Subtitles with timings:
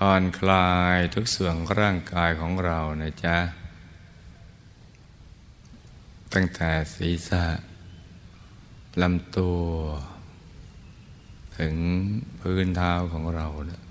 [0.00, 3.38] ผ่อนคลายทุกส่วนร่างกายของเรานะจ๊ะ
[6.34, 7.44] ตั้งแต่ศีรษะ
[9.02, 9.62] ลำตัว
[11.58, 11.74] ถึง
[12.40, 13.82] พื้นเท้าของเรานะ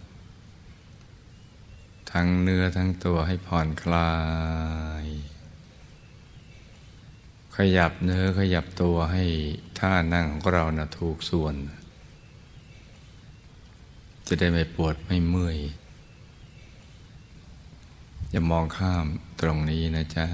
[2.12, 4.14] ทั้งเนื้อทั้งตัวให้ผ่อนคลา
[5.04, 5.06] ย
[7.56, 9.26] ขยับเนื้อขยับตัวให้
[9.80, 11.56] ท่านั่งของเรานะถูกส่วน
[14.28, 15.60] จะได้ไม่ปวดไม่เมื่อย
[18.36, 19.06] อย่ามองข้าม
[19.42, 20.26] ตรงนี้นะจ๊ะ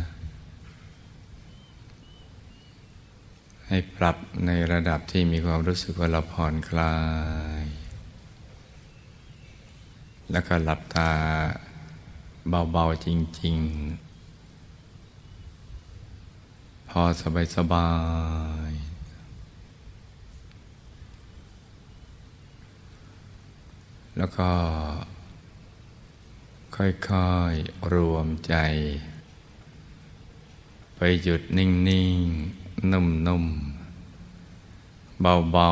[3.67, 6.95] ให้ปรับในระดับที่มีความรู้สึกว่าเราผ่อนคลา
[7.63, 7.66] ย
[10.31, 11.11] แล้วก็หลับตา
[12.72, 13.07] เบาๆจ
[13.41, 13.55] ริง
[16.03, 17.02] ๆ พอ
[17.55, 17.89] สบา
[18.69, 18.85] ยๆ
[24.17, 24.49] แล้วก็
[26.81, 28.55] ค่อยๆ รวมใจ
[30.95, 35.69] ไปหยุดนิ่งๆ นุ่มๆ เบา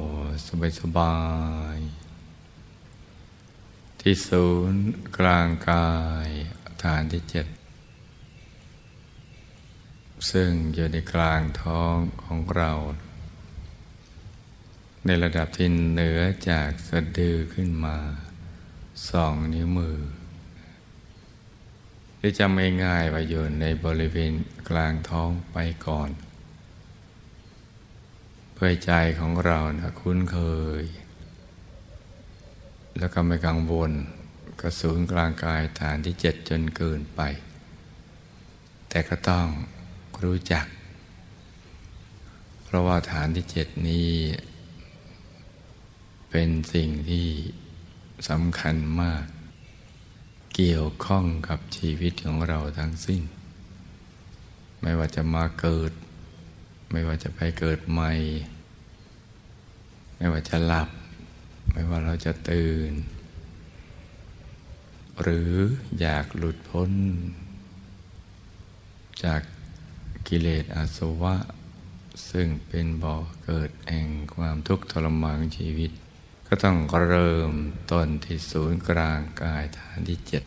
[0.00, 0.48] ๆ
[0.80, 1.16] สบา
[1.76, 4.84] ยๆ ที่ศูนย์
[5.18, 5.90] กลางกา
[6.26, 6.28] ย
[6.82, 7.46] ฐานที่เจ็ด
[10.30, 12.72] ซึ่งอยู่ในกลางท้องของเรา
[15.06, 17.98] ในระดับที่เหนือจากสะดือขึ้นมา
[19.10, 19.98] สองนิ้วมือ
[22.20, 24.32] หรือจำง่ายๆว่าอยู่ในบริเวณ
[24.68, 26.10] กลางท้องไปก่อน
[28.52, 30.38] เพื่อใจของเรานะคุ้นเค
[30.80, 30.84] ย
[32.98, 33.92] แล้วก็ไม่กังวล
[34.60, 37.20] กระสูนกลางกายฐานที่เจ็ดจนเกินไป
[38.88, 39.46] แต่ก็ต้อง
[40.24, 40.66] รู้จัก
[42.64, 44.10] เพราะว่าฐานที่เจ็ดนี้
[46.30, 47.28] เป็นสิ่งที่
[48.28, 49.24] สำคัญมาก
[50.62, 53.22] เกี่ยวข้องกับชีวิตของเราทั้งสิ้น
[54.80, 55.92] ไม่ว่าจะมาเกิด
[56.90, 58.12] ไม่ว่าจะไปเกิดใหม่
[60.16, 60.88] ไม่ว่าจะหลับ
[61.72, 62.92] ไม่ว่าเราจะตื่น
[65.20, 65.52] หรือ
[66.00, 66.90] อยากหลุดพ้น
[69.24, 69.42] จาก
[70.28, 71.36] กิเลสอาสวะ
[72.30, 75.92] ซึ่งเป็นบ่อเกิดแห่งความทุกข์ทรมานชีวิต
[76.52, 76.78] ก็ต้อง
[77.08, 77.52] เริ่ม
[77.90, 80.44] ต้นที่ศูนย์กลางกายฐานที่เจ็ด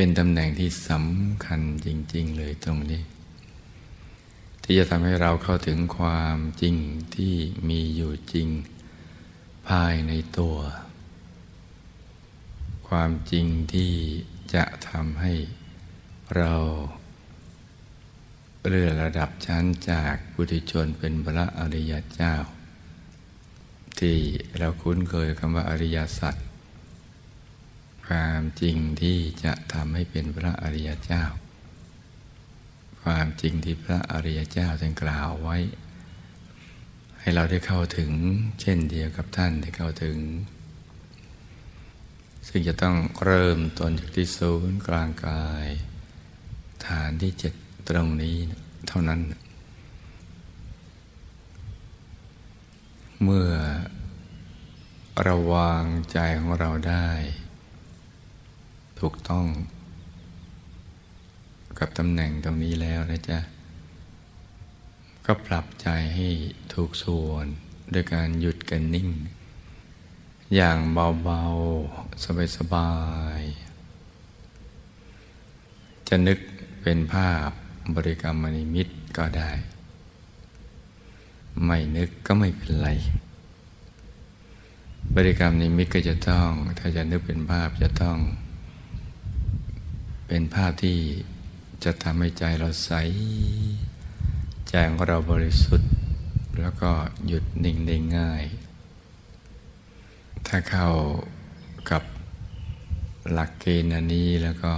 [0.00, 3.02] เป็นตำแหน่งที่สำคัญจริง ๆ เลยตรงนี้
[4.62, 6.76] ที่จะทำให้เราเข้าถึงความจริง
[7.14, 7.34] ที่
[7.68, 8.48] มีอยู่จริง
[9.68, 10.56] ภายในตัว
[12.88, 13.92] ความจริงที่
[14.54, 15.34] จะทำให้
[16.36, 16.54] เรา
[18.66, 22.34] เลื่อนระดับชั้นจากบุตรชนเป็นพระอริยเจ้า
[24.00, 24.16] ที่
[24.58, 26.36] เราคุ้นเคยคำว่าอริยสัจ
[28.08, 31.24] ความจริงที่จะทำให้เป็นพระอริยเจ้า
[33.02, 35.58] ความจริงที่พระอริยเจ้าท่านกล่าวไว้
[37.20, 38.12] ให้เราได้เข้าถึง
[38.60, 40.18] เช่นเดียวกับท่านได้เข้าถึง
[42.48, 45.66] ซึ่งจะต้องเริ่มต้นจากที่ศูนย์กลางกาย
[46.86, 47.54] ฐานที่เจ็ด
[47.88, 48.36] ตรงนี้
[48.88, 49.20] เท่านั้น
[53.22, 53.50] เมื่อ
[55.28, 57.08] ระวางใจของเราได้
[59.00, 59.46] ถูกต้อง
[61.78, 63.38] กับตำแหน่งตรงนี้แล้วนะจ๊ะ
[65.26, 66.28] ก็ปรับใจให้
[66.74, 67.46] ถูกส่วน
[67.92, 69.08] ด้วยการหยุดกันนิ่ง
[70.54, 72.24] อย่างเบาๆ
[72.56, 72.92] สบา
[73.40, 76.38] ยๆ จะนึก
[76.82, 77.50] เป็นภาพ
[77.94, 79.50] บริกรรมนิมิตก็ได้
[81.64, 82.88] ไม่นึกก็ไม่เป็นไร
[85.14, 88.18] บริกรรมนิมิตก็จะต้อง ถ้าจะนึกเป็นภาพจะต้อง
[90.28, 90.98] เป็นภาพที่
[91.84, 92.92] จะทำให้ใจเราใส
[94.68, 95.90] ใจของเราบริสุทธิ์
[96.60, 96.90] แล้วก็
[97.26, 98.44] หยุดนิ่งได้ง่าย
[100.46, 100.88] ถ้าเข้า
[101.90, 102.02] กับ
[103.32, 104.72] หลักเกณฑ์อันนี้แล้วก็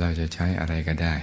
[0.00, 1.14] เราจะใช้อะไรก็ได้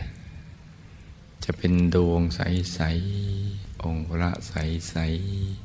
[1.43, 4.95] จะเป็นดวงใสๆองค์พระใส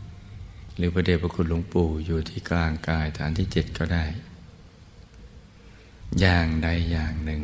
[0.05, 4.05] ๆหรือพระเดชพระคุณหลวงปู่อยู่ที่กลางกายฐานที่เจ็ดก็ได้
[6.20, 7.43] อย่างใดอย่างหนึ่ง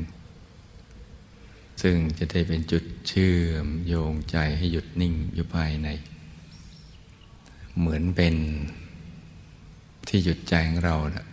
[1.82, 5.88] ซึ่งจะได้เป็นจุดเชื่อมโยงใจให้หยุดนิ่งอยู่ภายใน
[7.78, 8.34] เหมือนเป็น
[10.08, 11.26] ที่หยุดใจของเรานะ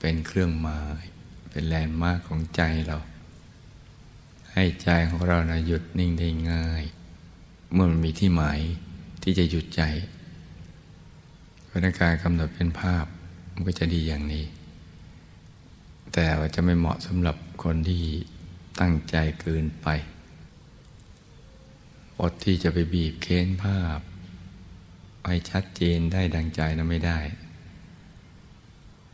[0.00, 1.02] เป็นเครื่องหมาย
[1.50, 2.98] เป็นแลนด์มาร์กของใจเรา
[4.52, 6.84] ให้ใจของเรานะหยุดนิ่งได้ง่าย
[7.72, 8.60] เมื่อมันมีที่หมาย
[9.22, 9.82] ที่จะหยุดใจ
[11.68, 13.06] พราะการกำหนดเป็นภาพ
[13.52, 14.44] มันก็จะดีอย่างนี้
[16.14, 18.04] แต่ว่าจะไม่เหมาะสำหรับคนที่
[18.80, 19.88] ตั้งใจเกินไป
[22.20, 24.00] อดที่จะไปบีบเค้นภาพ
[25.26, 27.18] ให้ชัดเจนได้ดังใจนะไม่ได้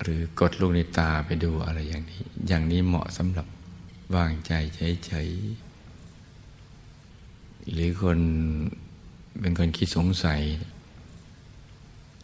[0.03, 3.47] หรือกดลูกในตาไปดูอะไรอย่างนี้ อย่างนี้เหมาะสำหรับ
[4.17, 8.19] วางใจเฉยๆ หรือคน
[9.41, 10.41] เป็นคนคิดสงสัย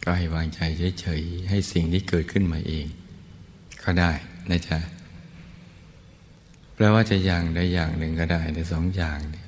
[0.03, 0.61] ก็ให้วางใจ
[1.01, 2.85] เฉยๆ ให้สิ่งที่เกิดขึ้นมาเอง
[3.83, 4.11] ก็ได้
[4.51, 4.79] นะจ๊ะ
[6.75, 9.47] แปลว่าจะอย่างใดอย่างหนึ่งก็ได้ในสองอย่างเนี่ย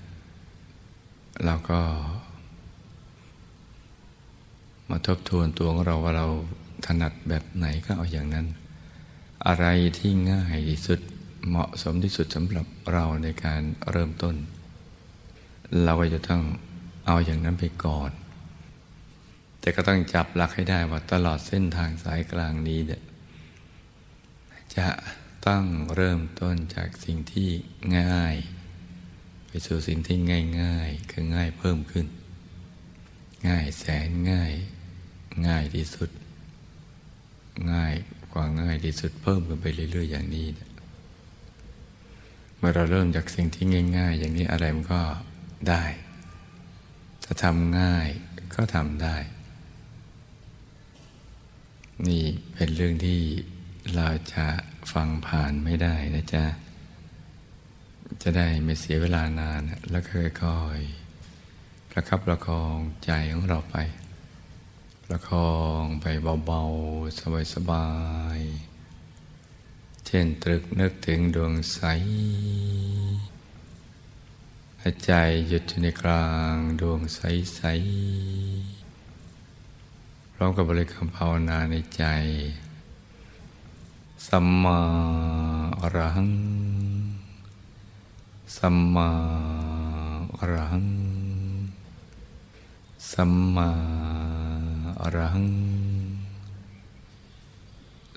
[1.45, 1.81] เราก็
[4.89, 6.27] มาทบทวนตัวของเราว่าเรา
[6.85, 8.47] ถนัดแบบไหนก็เอาอย่างนั้น
[9.47, 9.65] อะไร
[9.97, 10.99] ที่ง่ายที่สุด
[11.47, 13.61] เหมาะสมที่สุดสำหรับเราในการ
[13.91, 14.35] เริ่มต้น
[15.83, 16.43] เราก็จะต้อง
[17.07, 18.11] เอาอย่างนั้นไปก่อน
[19.59, 23.01] แต่ก็ต้องจับหลักให้ได้ว่าตลอดเส้นทางสายกลางนี้เนี่ย
[24.77, 24.89] จะ
[25.47, 25.63] ต้อง
[25.95, 27.49] เริ่มต้นจากสิ่งที่
[27.99, 28.35] ง่าย
[29.47, 30.17] ไปสู่สิ่งที่
[30.61, 32.07] ง่าย ๆ คือง่ายเพิ่มขึ้น
[33.47, 34.53] ง่ายแสนง่าย
[35.47, 36.09] ง่ายที่สุด
[37.71, 37.93] ง่าย
[38.33, 40.47] กว่าง่ายที่สุดเพิ่มกันไปเรื่อยๆอย่างนี้
[42.57, 43.65] เมื่อเราเริ่มจากสิ่งที่
[43.97, 45.01] ง่าย ๆ อย่างนี้อะไรมันก็
[45.69, 45.83] ได้
[47.23, 48.09] ถ้าทำง่าย
[48.55, 49.17] ก็ทำได้
[52.07, 52.23] นี่
[52.53, 53.21] เป็นเรื่องที่
[53.95, 54.47] เราจะ
[54.93, 56.45] ฟังผ่านไม่ได้นะจ๊ะ
[58.21, 63.75] จะได้ไม่เสียเวลานาน แล้วค่อยๆประคับประคองใจของเราไป
[65.05, 66.05] ประคองไป
[66.45, 67.87] เบาๆ สบา
[68.37, 71.81] ยๆ เช่นตรึกนึกถึงดวงใส
[75.05, 75.13] ใจ
[75.47, 82.03] หยุดอยู่ในกลางดวงใสๆพร้อมกับบริกรรมภาวนาในใจ
[84.27, 84.79] สัมมา
[85.81, 86.31] อรหัง
[88.57, 89.09] สัมมา
[90.37, 90.87] อรหัง
[93.11, 93.69] สัมมา
[95.01, 95.47] อรหัง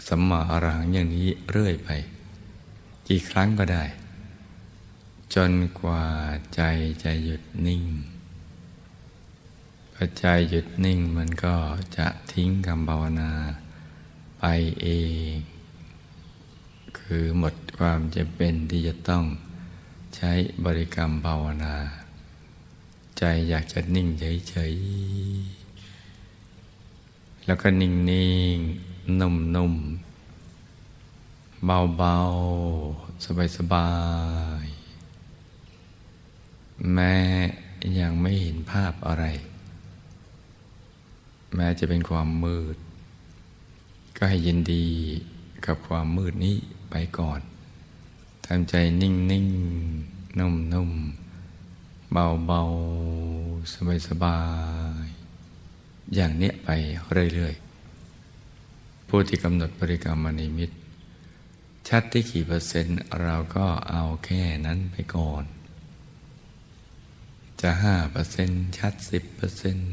[0.06, 1.88] สัมมาอรหังอย่างนี้เรื่อยไป
[3.08, 3.84] กี่ครั้งก็ได้
[5.34, 6.04] จนกว่า
[6.54, 6.60] ใจ
[7.02, 7.82] จะหยุดนิ่ง
[9.94, 11.56] พอใจหยุดนิ่งมันก็
[11.96, 13.30] จะทิ้งคำภาวนา
[14.38, 14.44] ไป
[14.82, 14.88] เอ
[15.34, 15.51] ง
[17.02, 19.24] คือหมดความจะเป็นที่จะต้อง
[20.16, 20.32] ใช้
[20.64, 21.74] บริกรรมภาวนา
[23.18, 24.08] ใจอยากจะนิ่ง
[24.48, 28.56] เฉยๆ แล้วก็นิ่งนิ่ง
[29.20, 29.74] นุ่มนุ่ม
[31.66, 32.16] เบาเบา
[33.24, 33.90] สบายสบา
[34.64, 34.66] ย
[36.92, 37.14] แม้
[38.00, 39.24] ยังไม่เห็นภาพอะไร
[41.54, 42.76] แม้จะเป็นความมืด
[44.16, 44.86] ก็ให้ยินดี
[45.66, 46.56] กับความมืดนี้
[46.92, 47.40] ไปก่อน
[48.46, 49.46] ทำใจนิ่งนิ่ง
[50.38, 50.90] นุ่มนุ่ม
[52.12, 52.60] เบาเบา
[53.72, 54.38] สบายสบา
[55.04, 55.06] ย
[56.14, 56.68] อย่างเนี้ยไป
[57.34, 60.70] เรื่อยๆผู้ที่กำหนดบริกรรมนิมิต
[61.88, 65.44] ชัดที่กี่เปอร์เซ็นต์เราก็เอาแค่นั้นไปก่อน
[67.60, 69.92] จะห้าเปอร์เซ็นต์ชัดสิบเปอร์เซ็นต์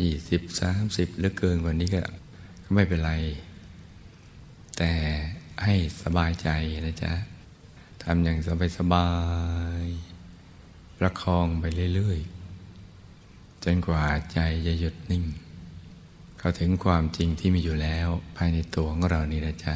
[0.00, 2.02] ยี่สิบสามสิบหรือเกินกว่านี้ก็
[2.74, 3.12] ไม่เป็นไร
[4.78, 4.92] แต่
[5.64, 6.48] ให้สบายใจ
[6.86, 7.12] นะจ๊ะ
[8.02, 9.08] ทำอย่างสบายสบา
[9.82, 9.84] ย
[10.98, 11.64] ประคองไป
[11.94, 15.24] เรื่อยๆ จนกว่าใจจะหยุดนิ่ง
[16.38, 19.74] เข้าถึงความจริงที่มีอยู่แล้วภายในตัวของเรานี่นะจ๊ะ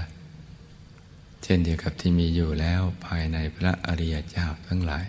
[1.42, 5.04] เช่นเดียวกับที่มีอยู่แล้วภายในพระอริยเจ้าทั้งหลาย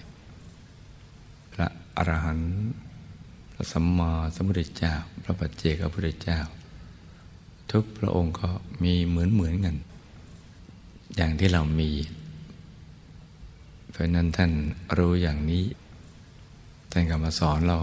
[1.53, 1.67] พระ
[1.97, 2.53] อรหันต์
[3.53, 6.39] พระสัมมาสัมพุทธเจ้า พระปัจเจกพุทธเจ้า
[7.71, 8.49] ทุกพระองค์ก็
[8.83, 9.75] มีเหมือนเหมือนกัน
[11.15, 11.91] อย่างที่เรามี
[13.91, 14.51] เพราะนั้นท่าน
[14.97, 15.63] รู้อย่างนี้
[16.91, 17.79] ท่านก็มาสอนเรา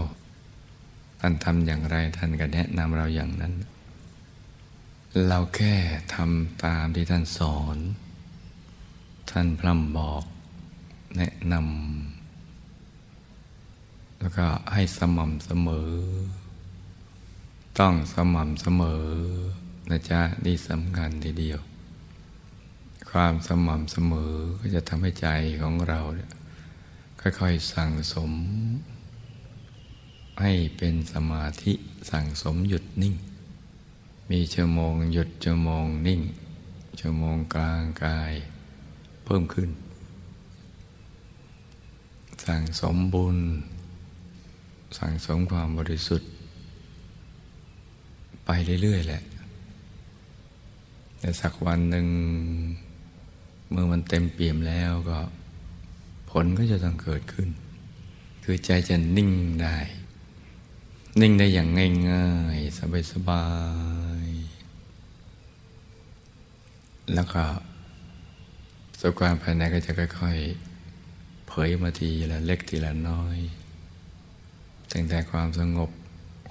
[1.19, 3.53] ท่านทำอย่างไรท่านก็แนะนำเราอย่างนั้น
[5.27, 5.73] เราแค่
[6.13, 7.77] ทำตามที่ท่านสอน
[9.31, 10.23] ท่านพร่ำบอก
[11.17, 11.65] แนะนำ
[14.19, 15.91] แล้วก็ให้สม่ำเสมอ
[17.79, 19.03] ต้องสม่ำเสมอ
[19.89, 21.59] นะจ๊ะนี่สำคัญทีเดียว
[23.17, 25.27] ความสม่ำเสมอก็จะทำให้ใจ
[25.61, 25.99] ของเรา
[27.21, 28.31] ค่อยๆสั่งสม
[30.41, 31.73] ให้เป็นสมาธิ
[32.11, 33.15] สั่งสมหยุดนิ่ง
[34.31, 36.21] มีชั่วโมงหยุดชั่วโมงนิ่ง
[36.99, 38.33] ชั่วโมงกลางกาย
[39.25, 39.69] เพิ่มขึ้น
[42.45, 43.37] สั่งสมบุญ
[44.97, 46.29] สั่งสมความบริสุทธิ์
[48.45, 48.49] ไป
[48.81, 49.21] เรื่อยๆแหละ
[51.19, 52.07] แต่สักวันหนึ่ง
[53.69, 55.19] เมื่อมันเต็มเปี่ยมแล้วก็
[56.29, 57.49] ผลก็จะต้องเกิดขึ้น
[58.43, 59.77] คือใจจะนิ่งได้
[61.21, 61.69] นิ่งได้อย่าง
[62.09, 62.77] ง่ายๆ
[63.11, 63.45] สบา
[64.25, 67.43] ยๆ แล้วก็
[68.99, 73.37] สุขความภายในก็จะค่อยๆ เผยมาทีละเล็กทีละน้อย
[74.91, 75.91] ตั้งแต่ความสงบ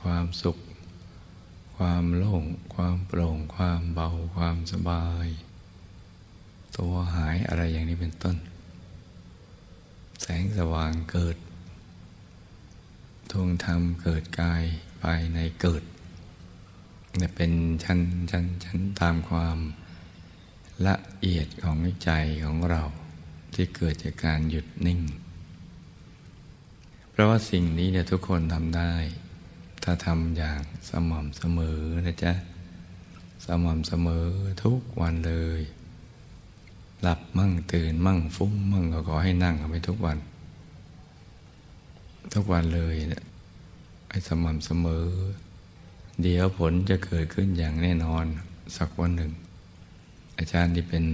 [0.02, 0.57] ความสุข
[1.76, 5.26] ความโล่ง ความโปร่ง ความเบา ความสบาย
[6.76, 8.37] ตัวหายอะไรอย่างนี้เป็นต้น
[10.23, 11.37] แสงสว่างเกิด
[13.31, 14.64] ทวงธรรมเกิดกาย
[15.02, 15.83] ภายในเกิด
[17.17, 17.52] เนี่ยเป็น
[17.85, 18.00] ชั้น
[18.31, 19.59] ชั้นชั้นตามความ
[20.87, 22.11] ละเอียดของใจ
[22.45, 22.83] ของเรา
[23.55, 25.00] ที่เกิดจากการหยุดนิ่ง
[27.11, 28.95] เพราะว่าสิ่งนี้เนี่ยทุกคนทำได้
[29.83, 30.61] ถ้าทำอย่าง
[30.91, 32.33] สม่ำเสมอนะจ๊ะ
[33.45, 34.26] สม่ำเสมอ
[34.64, 35.61] ทุกวันเลย
[37.02, 40.18] หลับมั่งตื่นมั่งฟุ้งมั่งก็ขอให้นั่งเขาไปทุกวัน
[42.35, 43.25] ทุกวันเลยเนี่ย
[44.11, 45.06] ให้สม่ำเสมอ
[46.23, 48.25] เดี๋ยวผลจะเกิดขึ้นอย่างแน่นอน
[48.76, 49.32] สักวันหนึ่ง
[50.38, 51.04] อาจารย์ที่เป็น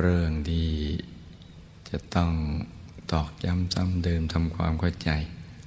[0.00, 0.66] เรื่องที่
[1.88, 2.30] จะต้อง
[3.12, 5.10] ตอกย้ำซ้ำเดิมทำความเข้าใจ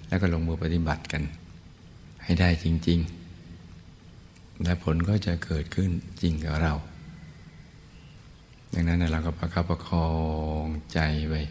[0.08, 1.24] แล้วก็ลงมือปฏิบัติกัน
[2.24, 3.00] ให้ได้จริง
[3.82, 5.90] ๆ และผลก็จะเกิดขึ้น
[6.22, 6.74] จริงกับเรา
[8.74, 10.10] ดังนั้นเราก็ประคับประคอ
[10.64, 11.42] งใจไว้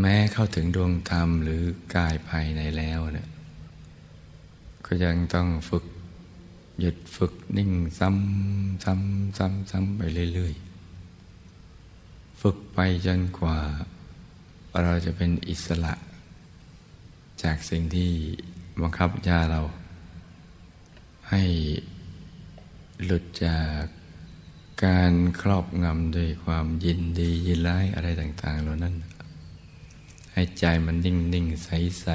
[0.00, 1.62] แม้เข้าถึงดวงธรรมหรือ
[1.94, 3.28] กายภายในแล้วเนี่ย
[4.86, 5.84] ก็ยังต้องฝึก
[6.80, 10.02] หยุดฝึกนิ่งซ้ำซ้ำซ้ำซ้ำไป
[10.34, 13.58] เรื่อยๆ ฝึกไปจนกว่า
[14.82, 15.94] เราจะเป็นอิสระ
[17.42, 18.10] จากสิ่งที่
[18.80, 19.60] บังคับยาเรา
[21.30, 21.42] ให้
[23.04, 23.82] หลุดจาก
[24.84, 28.94] การครอบงำด้วยความยินดียินร้ายอะไรต่าง ๆ เหล่านั้น
[30.32, 31.68] ให้ใจมันนิ่งนิ่งใส
[32.00, 32.06] ใส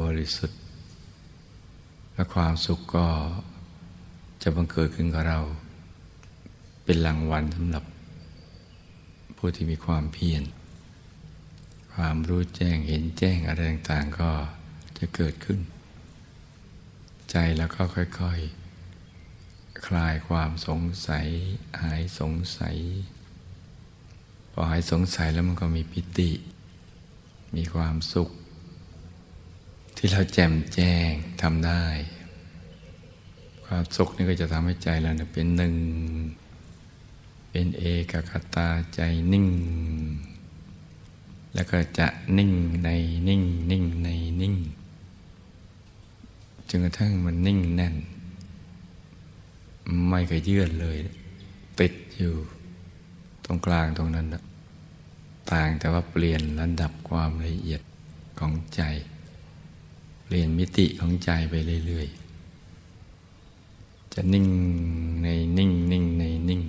[0.00, 0.60] บริสุทธิ์
[2.12, 3.06] และความสุขก็
[4.42, 5.40] จะบังเกิดขึ้นกับเรา
[6.84, 7.84] เป็นรางวัลสำหรับ
[9.36, 10.42] ผู้ที่มีความเพียร
[11.94, 14.30] ความรู้แจ้งเห็นแจ้งอะไรต่าง ๆ ก็
[14.98, 15.60] จะเกิดขึ้น
[17.30, 18.57] ใจแล้วก็ค่อย ๆ
[19.86, 21.26] คลายความสงสัย
[21.82, 22.76] หายสงสัย
[24.52, 26.30] พอหายสงสัยแล้วมันก็มีปิติ
[27.56, 28.30] มีความสุข
[29.96, 31.10] ที่เราแจ่มแจ้ง
[31.42, 31.84] ทำได้
[33.66, 35.74] ความสุขนี่ก็จะทำให้ใจเราเป็นหนึ่ง
[37.50, 39.00] เป็นเอกคตาใจ
[39.32, 39.48] นิ่ง
[41.54, 42.06] แล้วก็จะ
[42.38, 42.52] นิ่ง
[42.84, 42.88] ใน
[43.28, 44.08] นิ่งนิ่งใน
[44.40, 44.54] นิ่ง
[46.68, 47.96] จนกระทั่งมันนิ่งแน่น
[50.08, 50.96] ไม่เคยเยื่อนเลย
[51.80, 52.34] ติดอยู่
[53.44, 54.42] ตรงกลางตรงนั้นนะ
[55.50, 57.80] ต่างแต่ว่าเปลี่ยนระดับความละเอียด
[58.38, 58.82] ของใจ
[60.24, 61.54] เปลี่ยนมิติของใจไป
[61.86, 64.46] เรื่อยๆ จะนิ่ง
[65.22, 65.28] ใน
[65.58, 66.62] นิ่งนิ่งในนิ่ง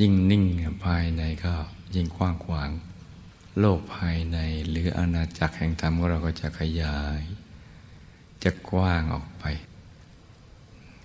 [0.00, 0.44] ยิ่งนิ่ง
[0.84, 1.54] ภายในก็
[1.94, 2.70] ยิ่งกว้างขวาง
[3.58, 4.38] โลกภายใน
[4.68, 7.20] หรืออาณาจักรแห่งธรรมของเราก็จะขยาย
[8.44, 9.44] จะกว้างออกไป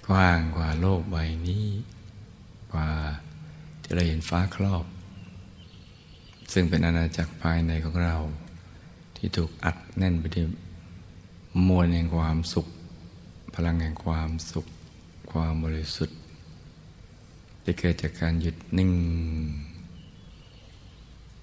[0.08, 1.68] กว้างกว่าโลกใบนี้
[2.72, 2.90] กว่า
[3.82, 4.86] ที่เราเห็นฟ้าครอบ
[6.54, 8.16] ซึ่งเป็นอาณาจักรภายในของเรา
[9.16, 10.48] ที่ถูกอัดแน่นไปด้วย
[11.68, 12.68] มวลแห่งความสุข
[13.54, 14.66] พลังแห่งความสุข
[15.32, 16.18] ความบริสุทธิ์
[17.66, 18.92] จะเกิดจากการหยุดนิ่ง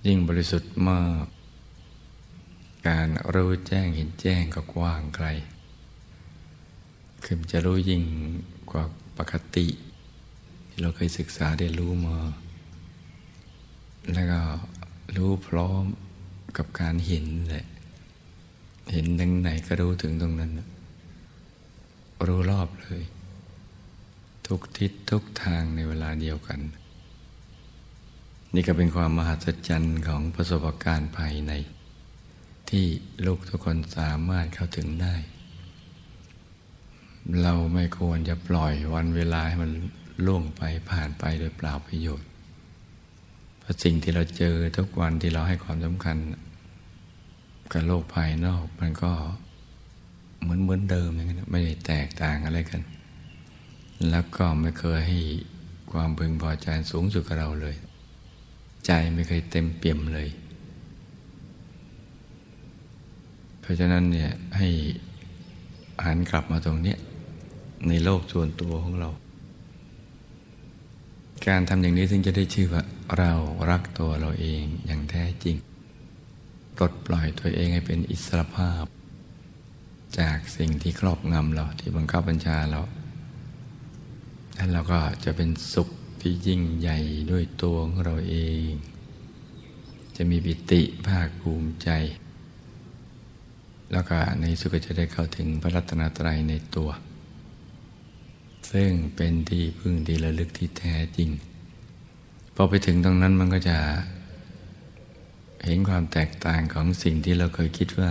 [0.06, 1.26] ยิ่งบริสุทธิ์มาก
[2.88, 5.26] การรู้แจ้งเห็นแจ้งก็กว้างไกล
[7.24, 8.02] คือจะรู้ยิ่ง
[8.74, 8.86] กว่า
[9.18, 9.66] ปกติ
[10.68, 12.18] ที่เราเคยศึกษาได้รู้มา
[14.12, 14.40] แล้วก็
[15.16, 15.84] รู้พร้อม
[16.56, 17.66] กับการเห็นแหละ
[18.92, 20.52] เห็นทั้งไหนก็รู้ถึงตรงนั้น
[22.26, 23.02] รู้รอบเลย
[24.46, 26.60] ทุกทิศทุกทางในเวลาเดียวกัน
[28.54, 31.52] นี่ก็เป็นความมหัศจรรย์ของประสบการณ์ภายใน
[32.70, 32.84] ที่
[33.26, 35.14] ลูกทุกคนสามารถเข้าถึงได้
[37.42, 39.72] เราไม่ควรจะปล่อยวันเวลาให้มัน
[40.26, 42.28] ล่วงไปผ่านไปโดยเปล่าประโยชน์
[43.60, 46.16] เพราะสิ่งที่เราเจอทุกวันที่เราให้ความสำคัญ
[47.72, 49.12] กับโลกภายนอกมันก็
[50.40, 52.82] เหมือนเหมือนเดิมอย่างนั้นไม่ได้แตกต่างอะไรกัน
[54.10, 55.20] แล้วก็ไม่เคยให้
[55.92, 57.76] ความพึงพอใจสูงสุดกับเราเลย
[58.86, 60.28] ใจไม่เคยเต็มเปี่ยมเลย
[63.60, 64.68] เพราะฉะนั้นเนี่ยให้
[66.04, 66.94] หันกลับมาตรงนี้
[67.88, 69.10] ในโลกส่วนตัวของเรา
[71.46, 72.82] การทำอย่างนี้ถึงจะได้ชื่อว่า
[73.18, 73.32] เรา
[73.70, 75.56] รักตัวเราเองอย่างแท้จริง
[76.76, 78.84] ปลดปล่อยตัวเองให้เป็นอิสรภาพ
[80.18, 82.80] จากสิ่งที่ครอบงำเราที่บังคับบัญชาเรา
[84.54, 85.88] แล้วเราก็จะเป็นสุข
[86.20, 86.98] ที่ยิ่งใหญ่
[87.30, 88.36] ด้วยตัวของเราเอ
[88.68, 88.70] ง
[90.16, 91.88] จะมีปิติภาคภูมิใจ
[93.92, 96.90] แล้วก็ในสุขจะได้เข้าถึงพระรัตนตรัยในตัว
[98.74, 101.30] ซึ่งเป็นที่พึ่งที่ระลึกที่แท้จริง
[102.54, 103.78] พอไปถึงตรงนั้นมันก็จะ
[105.64, 108.10] เห็นความแตกต่างของสิ่งที่เราเคยคิดว่า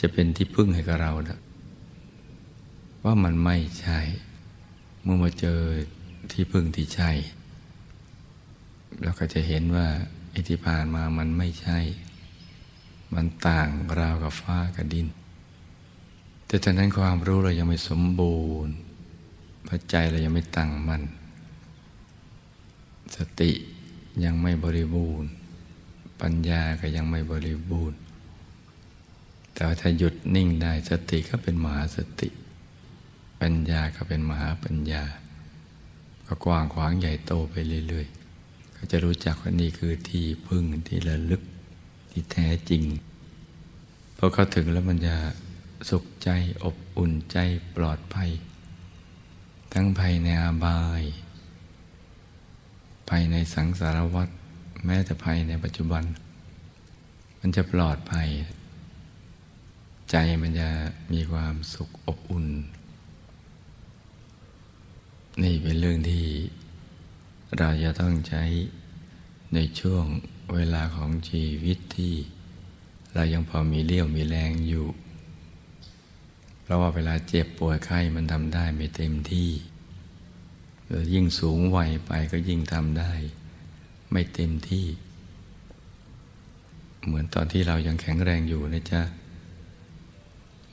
[0.00, 1.38] จะเป็นที่พึ่งให้กับเรานะ
[3.04, 3.98] ว่ามันไม่ใช่
[5.02, 5.60] เมื่อมาเจอ
[6.32, 7.10] ที่พึ่งที่ใช่
[9.02, 9.86] เราก็จะเห็นว่า
[10.34, 11.78] อิทธิผ่านมามันไม่ใช่
[13.14, 15.06] มันต่างราวกับฟ้ากับดิน
[16.46, 18.76] แต่ตอนนั้นความรู้เรายังไม่สมบูรณ์
[19.68, 21.02] พระใจเรายังไม่ตั้งมั่น
[23.16, 23.50] สติ
[24.24, 25.30] ยังไม่บริบูรณ์
[26.20, 27.98] ปัญญาก็ยังไม่บริบูรณ์
[29.52, 32.28] แต่ว่าถ้าหยุดนิ่งได้สติก็เป็นมหาสติ
[33.40, 35.02] ปัญญาก็เป็นมหาปัญญา
[36.26, 37.54] ก็กว้างขวางใหญ่โตไป
[37.88, 41.42] เรื่อยๆ ก็จะรู้จักว่านี่คือที่พึ่งที่ระลึก
[42.10, 42.82] ที่แท้จริง
[44.16, 45.14] พอเข้าถึงแล้วมันจะ
[45.90, 46.30] สุขใจ
[46.62, 47.38] อบอุ่นใจ
[47.76, 48.30] ปลอดภัย
[49.72, 51.02] ทั้งภัยในอาบาย
[53.08, 54.28] ภัยในสังสารวัฏ
[54.84, 56.04] แม้แต่ภัยในปัจจุบัน
[57.40, 58.28] มันจะปลอดภัย
[60.10, 60.68] ใจมันจะ
[61.12, 62.46] มีความสุขอบอุ่น
[65.42, 66.24] นี่เป็นเรื่องที่
[67.58, 68.44] เราจะต้องใช้
[69.54, 70.04] ในช่วง
[70.54, 72.14] เวลาของชีวิตที่
[73.14, 74.86] เรายังพอมีเลี้ยวมีแรงอยู่
[76.66, 79.50] เพราะว่าเวลาเจ็บป่วยไข้มันทำได้ไม่เต็มที่
[81.12, 83.12] ยิ่งสูงวัยไปก็ยิ่งทำได้
[84.12, 84.86] ไม่เต็มที่
[87.04, 89.02] เหมือนตอนที่เรายังแข็งแรงอยู่นะจ๊ะ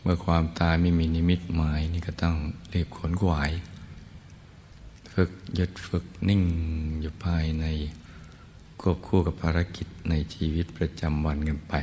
[0.01, 2.35] เมื่อความตายไม่มีนิมิตหมายนี่ก็ต้อง
[2.73, 3.51] รีบขนขวาย
[5.13, 6.43] ฝึกหยุดฝึกนิ่ง
[7.01, 7.65] อยู่ภายใน
[8.81, 11.73] ควบคู่กับภารกิจในชีวิตประจำวันกันไป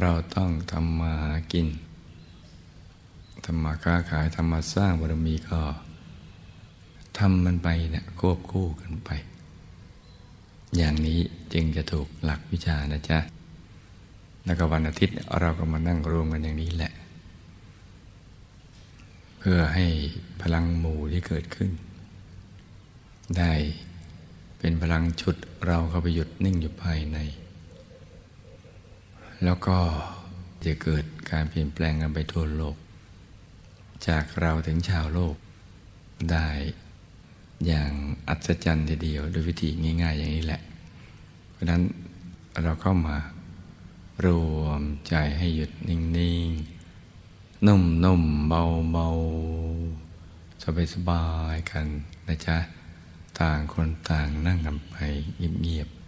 [0.00, 1.68] เราต้องทำมาหากิน
[3.44, 5.60] ทำมาค้าขายทำมาสร้างบารมีก็
[7.18, 9.10] ทำมันไปเนี่ยควบคู่กันไป
[10.76, 11.20] อย่างนี้
[11.52, 13.18] จึงจะถูกหลักวิชานะจ๊ะ
[14.44, 16.92] แล้วก็วันอาทิตย์เราก็มานั่งรวมกันอย่างนี้แหละ
[19.38, 19.86] เพื่อให้
[20.42, 21.70] พลังหมู่ที่เกิดขึ้น
[23.38, 23.52] ได้
[24.58, 27.18] เป็นพลังชุดเราเข้าไปหยุดนิ่งอยู่ภายใน
[29.44, 29.78] แล้วก็
[30.64, 32.76] จะเกิดการเปลี่ยนแปลงกันไปทั่วโลก
[34.08, 35.36] จากเราถึงชาวโลก
[36.30, 36.48] ได้
[37.66, 37.90] อย่าง
[38.28, 39.68] อัศจรรย์ทีเดียวโดยวิธี
[40.02, 40.62] ง่าย ๆ อย่างนี้แหละ
[41.50, 41.82] เพราะนั้น
[42.62, 43.16] เราเข้ามา
[44.26, 46.00] รวมใจให้หยุดนิ่
[46.46, 51.86] งๆ นุ่มๆ เบาๆ สบายๆกัน
[52.26, 52.56] นะจ๊ะ
[53.40, 54.94] ต่างคนต่างนั่งกันไป
[55.62, 56.03] เงียบๆ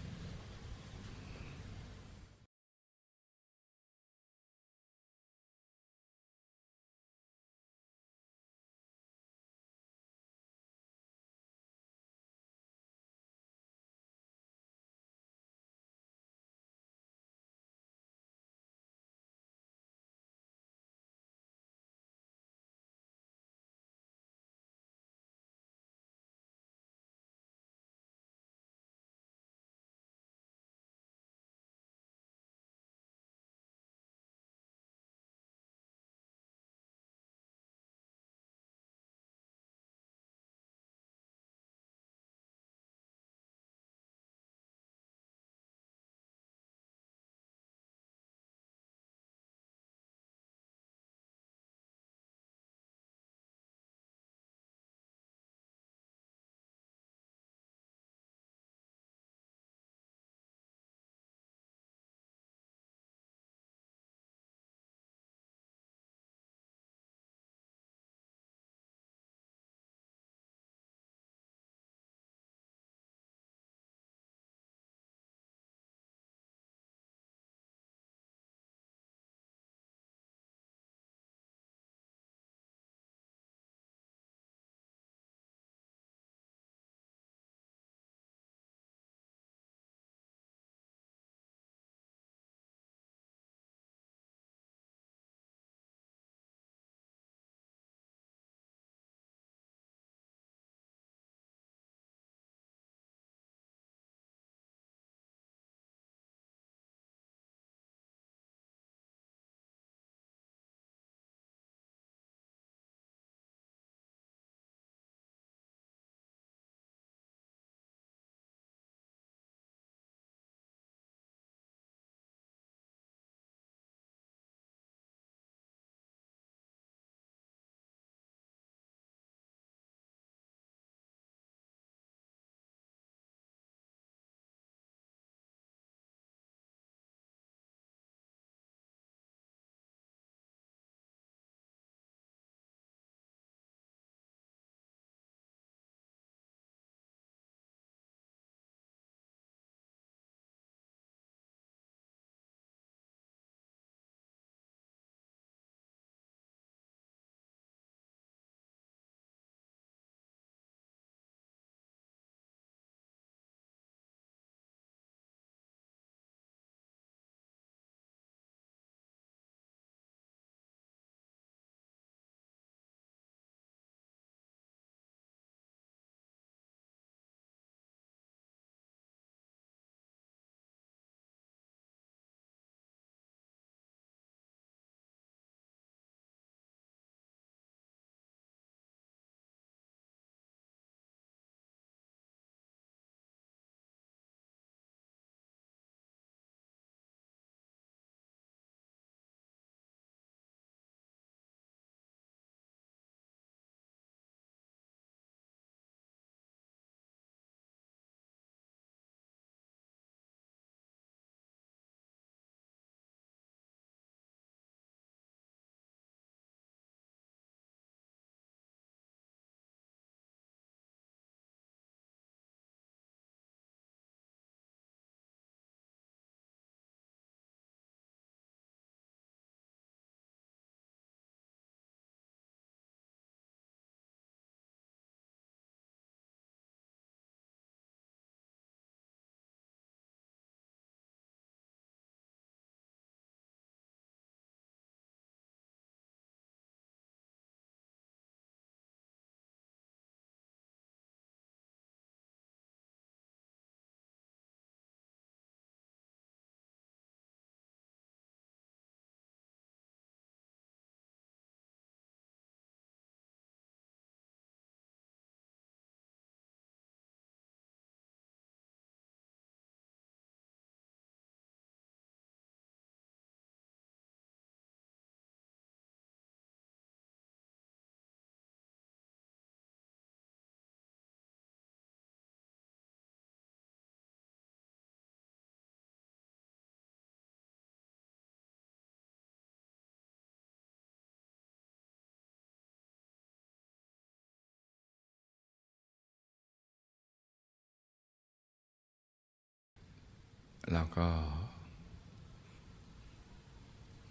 [300.73, 301.07] เราก็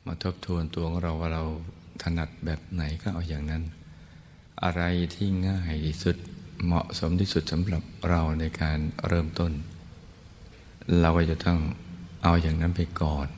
[0.06, 1.44] มาทบทวนตัวของเราว่าเรา
[2.02, 3.62] ถนัดแบบไหนก็เอาอย่างนั้น
[4.64, 4.82] อะไร
[5.14, 6.16] ที่ง่ายที่สุด
[6.64, 9.52] เหมาะสมที่สุดสำหรับเราในการเริ่มต้น
[11.00, 11.60] เราก็จะต้อง
[12.22, 13.28] เอาอย่างนั้นไปก่อน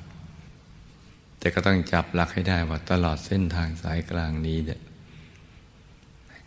[1.39, 4.81] แต่ก็ต้องจับหลักให้ได้ว่าตลอดเส้นทางสายกลางนี้เนี่ย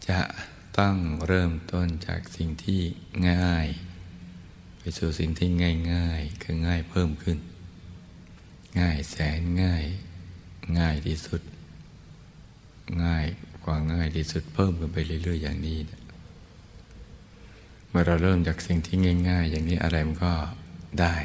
[0.07, 0.19] จะ
[0.77, 0.95] ต้อง
[1.27, 2.81] เริ่มต้นจากสิ่งที่
[3.29, 3.67] ง่าย
[4.81, 5.49] ไปสู่สิ่งที่
[5.93, 7.37] ง่าย ๆ คือง่ายเพิ่มขึ้น
[8.79, 9.85] ง่ายแสนง่าย
[10.79, 11.41] ง่ายที่สุด
[13.03, 13.25] ง่าย
[13.63, 15.99] กว่าง่ายที่สุดเพิ่มขึ้นไปเรื่อย ๆ อย่างนี้นะ
[17.89, 18.97] เมื่อเราเริ่มจากสิ่งที่
[19.29, 20.33] ง่าย ๆ อย่างนี้อะไรมันก็
[20.99, 21.15] ได้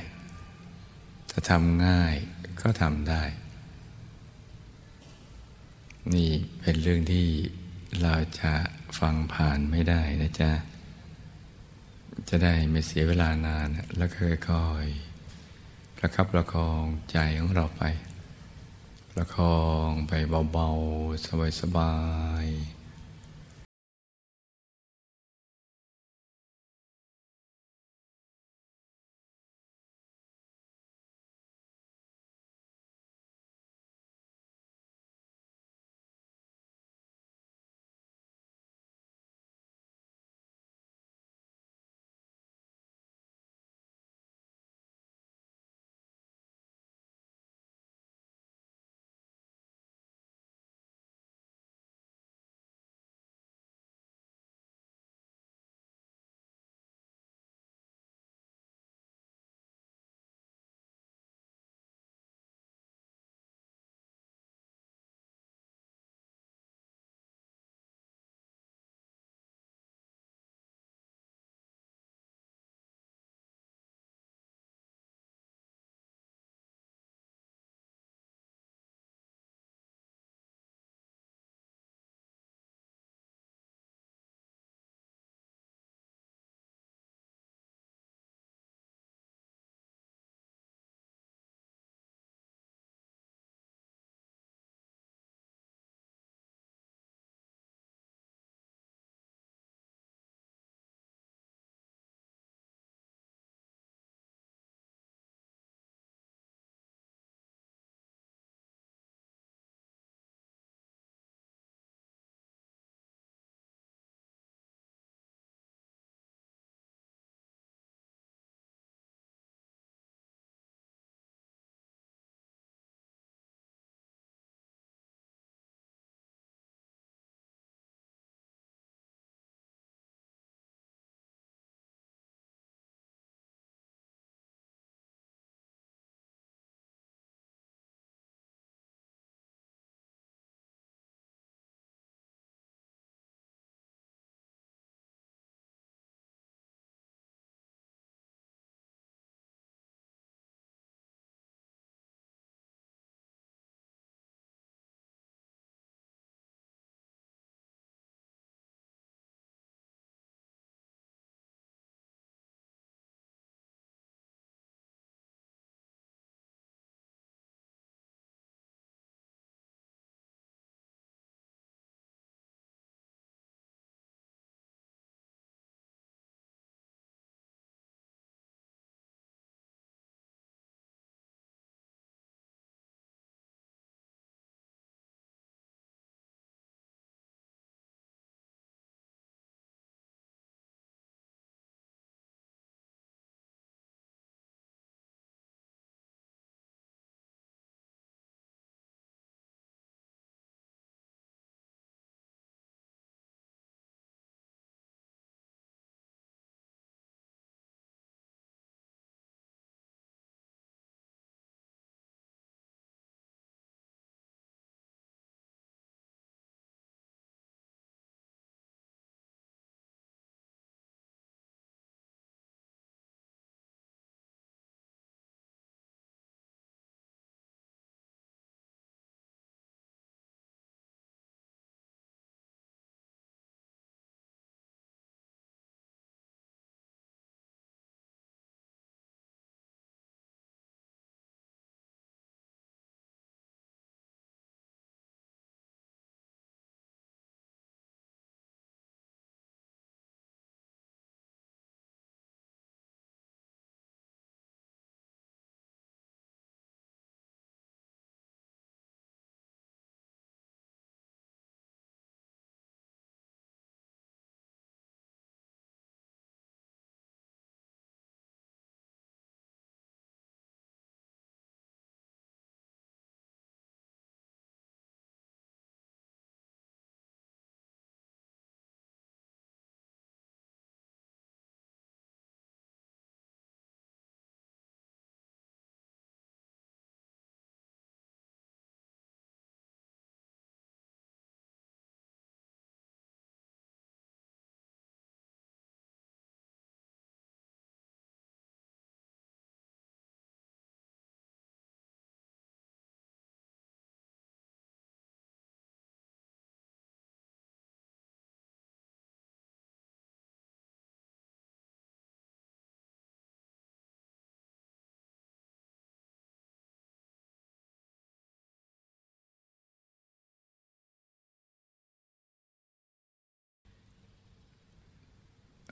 [1.30, 2.14] ถ้าทำง่าย
[2.62, 3.22] ก็ทำได้
[6.14, 7.26] นี่เป็นเรื่องที่
[8.02, 8.52] เราจะ
[8.98, 10.50] ฟังผ่านไม่ได้นะจ๊ะ
[12.28, 17.82] จะได้ไม่เสียเวลานาน แล้วค่อยๆประคับประคองใจของเราไป
[19.12, 20.12] ประคองไป
[20.52, 21.94] เบาๆ สบา
[22.44, 22.75] ยๆ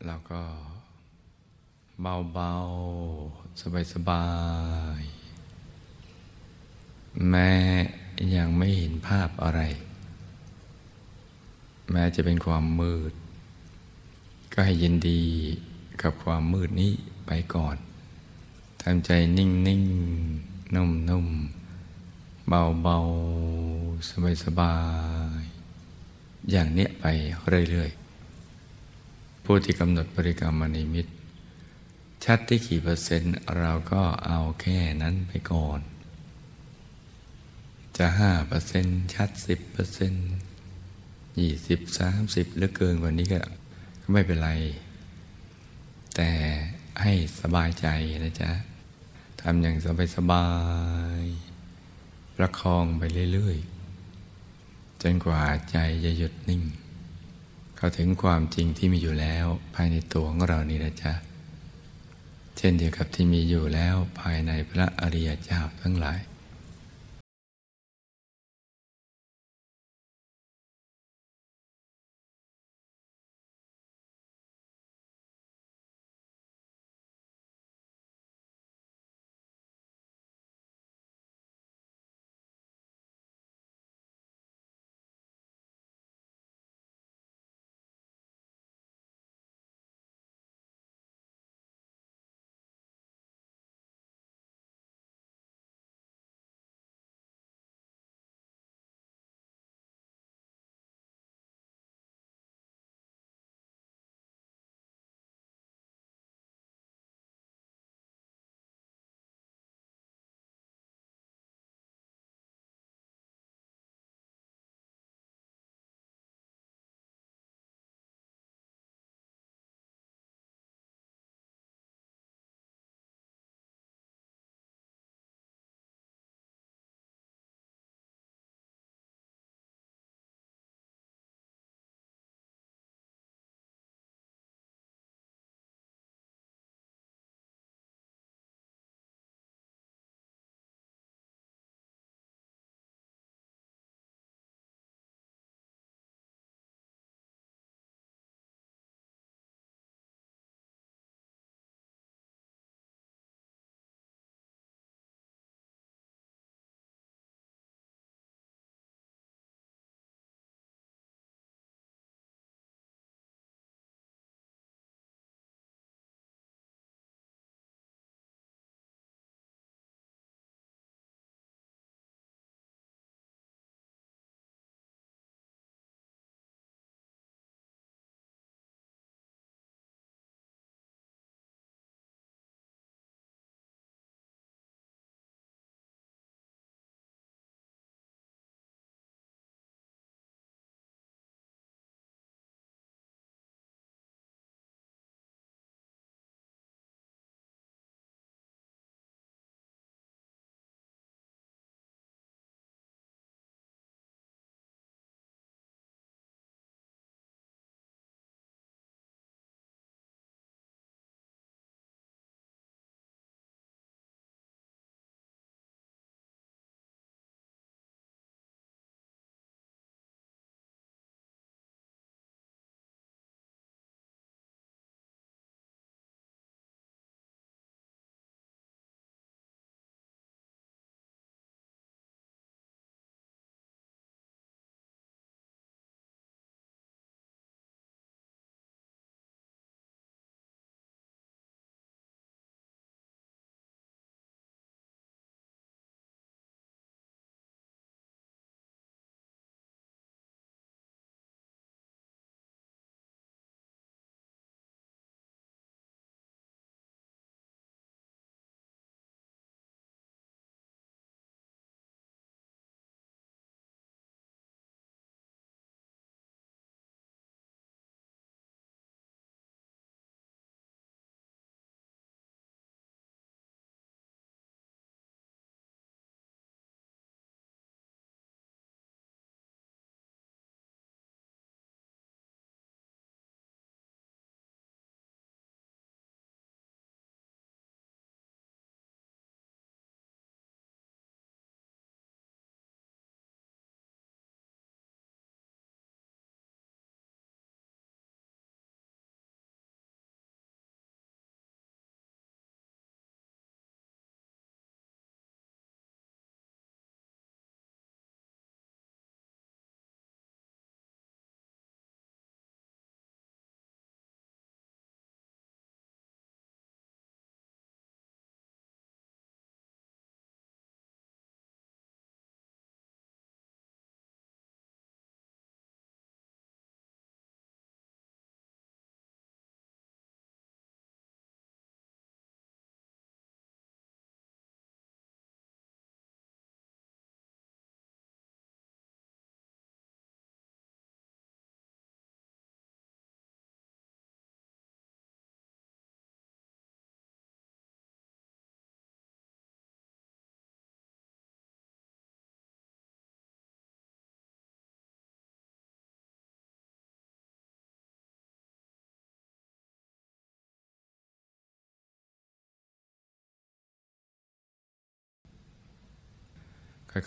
[0.07, 0.43] เราก็
[2.03, 4.27] เบาๆ สบา
[5.01, 7.51] ยๆ แม้
[8.37, 9.61] ยังไม่เห็นภาพอะไร
[11.91, 13.13] แม้จะเป็นความมืด
[14.53, 15.23] ก็ให้ยินดี
[16.03, 16.93] กับความมืดนี้
[17.27, 17.77] ไปก่อน
[18.83, 19.49] ทำใจนิ่
[19.81, 24.77] งๆนุ่มๆ เบาๆ สบา
[25.41, 27.05] ยๆ อย่างเนี้ยไป
[27.71, 28.04] เรื่อยๆ
[29.45, 31.07] ผู้ที่กำหนดบริกรรมมณิมิต
[32.25, 35.81] ชัดที่กี่เปอร์เซ็นต์ เราก็เอาแค่นั้นไปก่อน
[37.97, 40.29] จะห้าเปอร์เซ็นต์ชัดสิบเปอร์เซ็นต์
[41.41, 43.41] ยี่สิบสามสิบหรือเกินกว่านี้ก็
[44.13, 44.51] ไม่เป็นไร
[46.17, 46.31] แต่
[47.03, 47.87] ให้สบายใจ
[48.25, 48.51] นะจ๊ะ
[49.41, 50.47] ทำอย่างสบายสบา
[51.21, 51.23] ย
[52.37, 53.03] ประคองไป
[53.33, 56.63] เรื่อยๆ จนกว่าใจจะหยุดนิ่ง
[57.85, 61.13] เข้าถึงความจริงที่มีอยู่แล้วภายในตัวของเรานี่นะจ๊ะ
[62.57, 66.19] เช่นเดียวกับที่มีอยู่แล้วภายในพระอริยเจ้าทั้งหลาย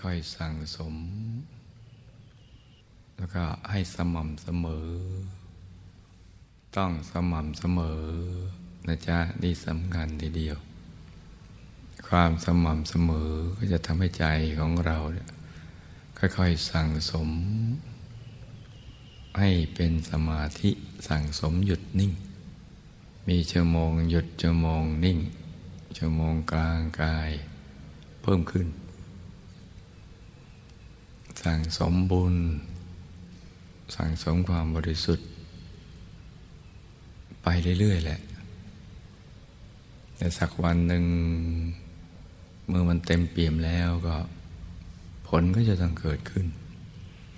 [0.03, 0.95] ค่อยๆสั่งสม
[3.17, 4.89] แล้วก็ให้สม่ำเสมอ
[6.77, 8.01] ต้องสม่ำเสมอ
[8.87, 10.57] นะจ๊ะนี่สำคัญทีเดียว
[12.07, 14.25] ความสม่ำเสมอก็จะทำให้ใจ
[14.59, 15.29] ของเราเนี่ย
[16.19, 17.29] ค่อยๆสั่งสม
[19.39, 20.69] ให้เป็นสมาธิ
[21.07, 22.11] สั่งสมหยุดนิ่ง
[23.27, 25.19] มีชั่วโมงหยุดชั่วโมงนิ่ง
[25.97, 27.31] ชั่วโมงกลางกาย
[28.21, 28.67] เพิ่มขึ้น
[31.43, 32.35] สั่งสมบุญ
[33.95, 35.27] สั่งสมความบริสุทธิ์
[37.43, 37.47] ไป
[37.79, 38.19] เรื่อยๆแหละ
[40.17, 41.03] แต่สักวันหนึ่ง
[42.67, 44.17] เมื่อมันเต็มเปี่ยมแล้วก็
[45.27, 46.45] ผลก็จะต้องเกิดขึ้น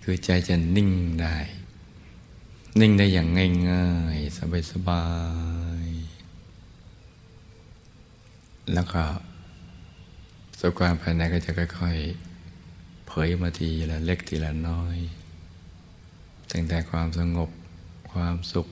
[0.04, 0.92] คือใจจะนิ่ง
[1.22, 1.38] ได้
[2.80, 3.28] นิ่งได้อย่าง
[3.70, 4.38] ง่ายๆ
[4.72, 5.06] สบา
[5.86, 9.04] ยๆ แล้วก็
[10.60, 12.29] สุขความภายในก็จะค่อยๆ
[13.12, 14.98] เผยมาทีละเล็กทีละน้อย
[16.52, 17.50] ตั้งแต่ความสงบ
[18.12, 18.68] ความสุข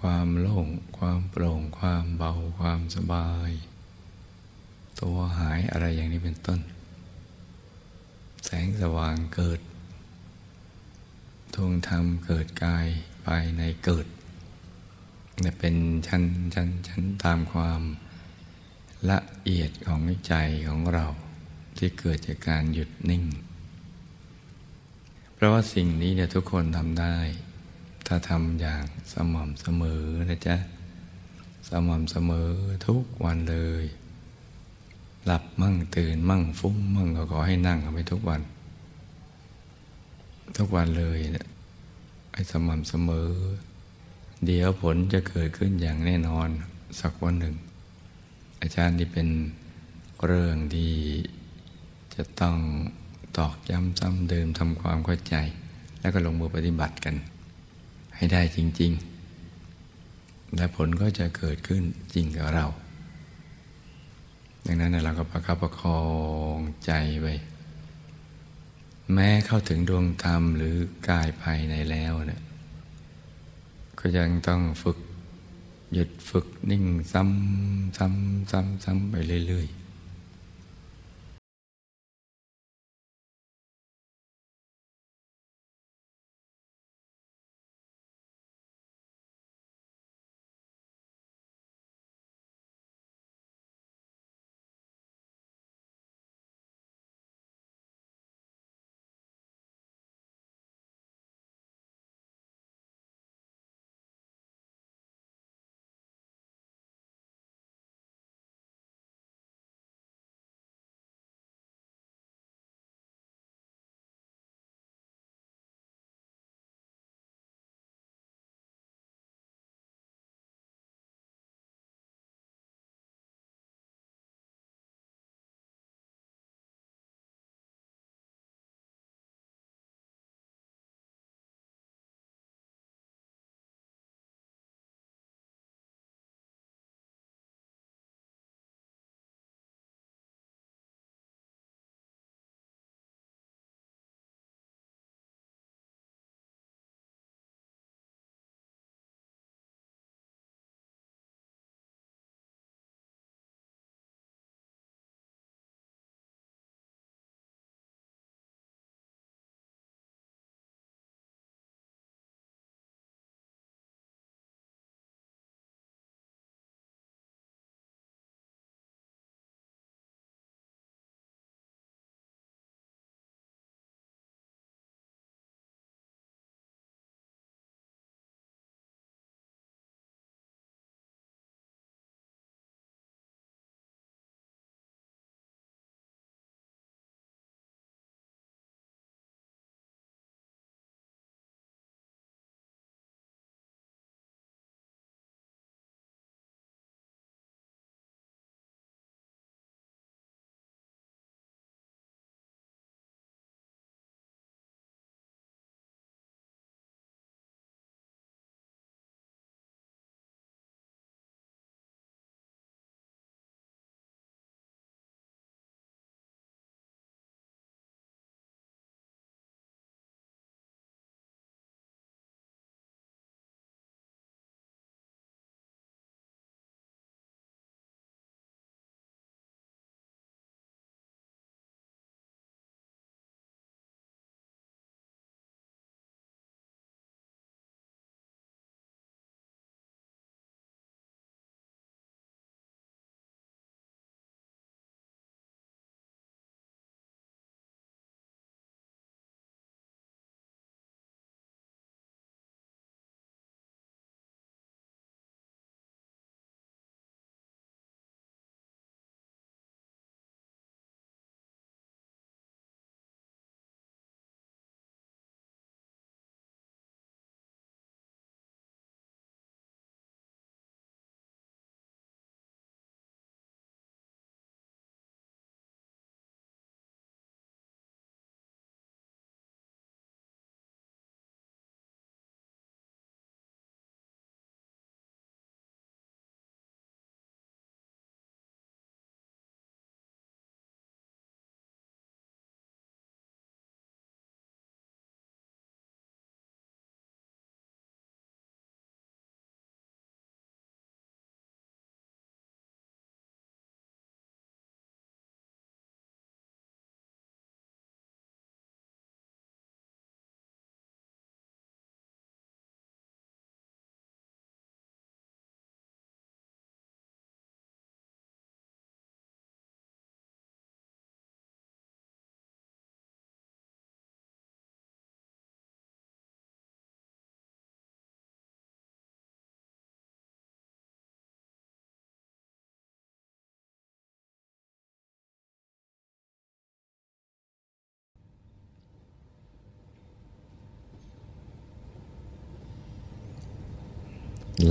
[0.00, 0.66] ความโล่ง
[0.98, 3.50] ความโปร่ง ความเบา ความสบาย
[5.00, 6.60] ตัวหายอะไรอย่างนี้เป็นต้น
[8.44, 9.60] แสงสว่างเกิด
[11.54, 12.86] ทวงธรรมเกิดกาย
[13.24, 14.06] ภายในเกิด
[15.40, 16.22] เนี่ยเป็นชั้น
[16.54, 17.82] ชั้นชั้นตามความ
[19.10, 20.34] ละเอียดของใจ
[20.68, 21.06] ของเรา
[21.84, 23.24] ที่เกิดจากการหยุดนิ่ง
[25.34, 27.16] เพราะว่าสิ่งนี้เนี่ยทุกคนทำได้
[28.06, 30.56] ถ้าทำอย่างสม่ำเสมอนะจ๊ะ
[31.68, 32.50] สม่ำเสมอ
[32.86, 33.84] ทุกวันเลย
[35.26, 38.40] หลับมั่งตื่นมั่งฟุ้งมั่งก็ขอให้นั่งเอาไปทุกวัน
[40.56, 41.46] ทุกวันเลยเนี่ย
[42.52, 43.30] สม่ำเสมอ
[44.46, 46.48] เดี๋ยวผลจะเกิดขึ้นอย่างแน่นอน
[47.00, 47.54] สักวันหนึ่ง
[48.62, 49.28] อาจารย์ที่เป็น
[50.24, 50.92] เรื่องที่
[52.14, 52.56] จะต้อง
[53.38, 55.34] ตอกย้ำซ้ำเดิมทำความเข้าใจ
[56.00, 57.14] แล้วก็ลงมือปฏิบัติกัน
[58.16, 58.92] ให้ได้จริง
[59.74, 61.82] ๆ และผลก็จะเกิดขึ้น
[62.14, 62.66] จริงกับเรา
[64.66, 66.00] ดังนั้นเราก็ประคับประคอ
[66.56, 66.92] งใจ
[67.22, 67.26] ไป
[69.12, 70.76] แม้เข้าถึงดวงธรรมหรือ
[71.08, 72.42] กายภายในแล้วเนี่ย
[73.98, 74.98] ก็ยังต้องฝึก
[75.92, 79.14] หยุดฝึกนิ่งซ้ำซ้ำซ้ำซ้ำไป
[79.46, 79.81] เรื่อยๆ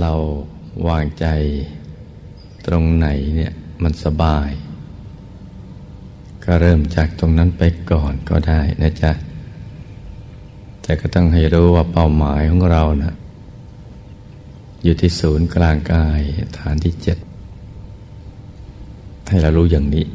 [0.00, 0.12] เรา
[0.88, 1.26] วางใจ
[2.66, 4.50] ตรงไหนเนี่ยมันสบาย
[6.44, 9.12] ก็เริ่มจากตรงนั้นไปก่อนก็ได้นะจ๊ะ
[10.82, 13.14] แต่ก็ต้องให้รู้ว่าเป้าหมายของเรานะ
[14.82, 16.20] อยู่ที่ศูนย์กลางกาย
[16.58, 17.18] ฐานที่เจ็ด
[19.28, 20.06] ให้เรารู้อย่างนี้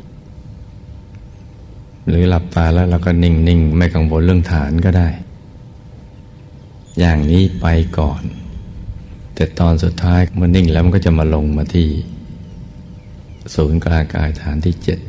[2.07, 5.09] หรือหลับตาแล้วเราก็นิ่ง ๆ ไม่กังวลเรื่องฐานก็ได้
[6.99, 7.65] อย่างนี้ไป
[7.97, 8.23] ก่อน
[9.39, 11.89] แต่ตอนสุดท้ายมันนิ่งแล้วมันก็จะมาลงมาที่
[13.55, 14.99] ศูนย์กลางกายฐานที่เจ็ด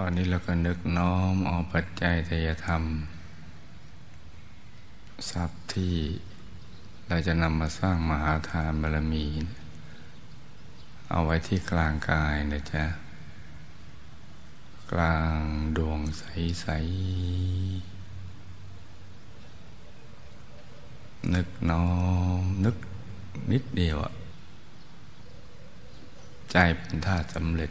[0.00, 2.82] ตอนนี้เราก็นึกน้อมเอาปัจจัยทยธรรม
[5.30, 5.96] ทรัพย์ที่
[7.08, 9.26] เราจะนำมาสร้างมหาทานบารมี
[11.10, 12.84] เอาไว้ที่กลางกายนะจ๊ะ
[14.92, 15.38] กลาง
[15.76, 16.66] ดวงใส
[21.26, 21.86] ๆ นึกน้อ
[22.40, 22.76] มนึก
[23.52, 23.96] นิดเดียว
[26.52, 27.68] ใจเป็นธาตุสำเร็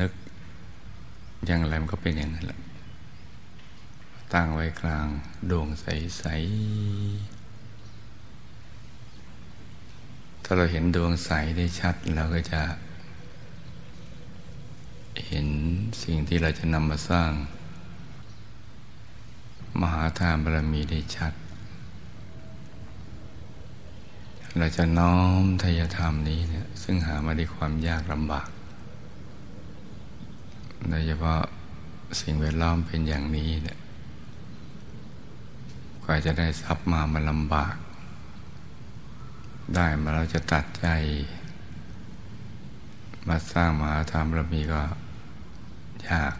[0.00, 0.12] นึก
[1.46, 2.60] อย่างไรมันก็เป็นอย่างนั้นแหละ
[4.32, 5.08] ตั้งไว้กลาง
[5.50, 7.38] ดวงใส ๆ
[10.44, 12.62] ถ้าเราเห็นดวงใสได้ชัดเราก็จะ
[15.26, 15.46] เห็น
[16.02, 17.30] สิ่งที่เราจะนำมาสร้าง
[19.80, 21.32] มหาทานบารมีได้ชัด
[24.58, 28.48] เราจะน้อมทยธรรมนี้เนี่ยซึ่งหามาด้วยความยากลำบาก
[30.86, 31.40] โดยเฉพาะ
[32.20, 33.78] สิ่งแวดล้อมเป็นอย่างนี้เนี่ย
[36.02, 37.74] กว่าจะได้ทรัพย์มามันลำบาก
[39.74, 40.86] ได้มาเราจะตัดใจ
[43.28, 44.82] มาสร้างมหาธรรมเรามีก็
[46.08, 46.34] ยาก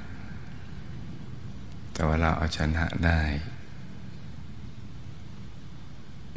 [1.93, 3.23] แต่ว่าเราเอาชนะได้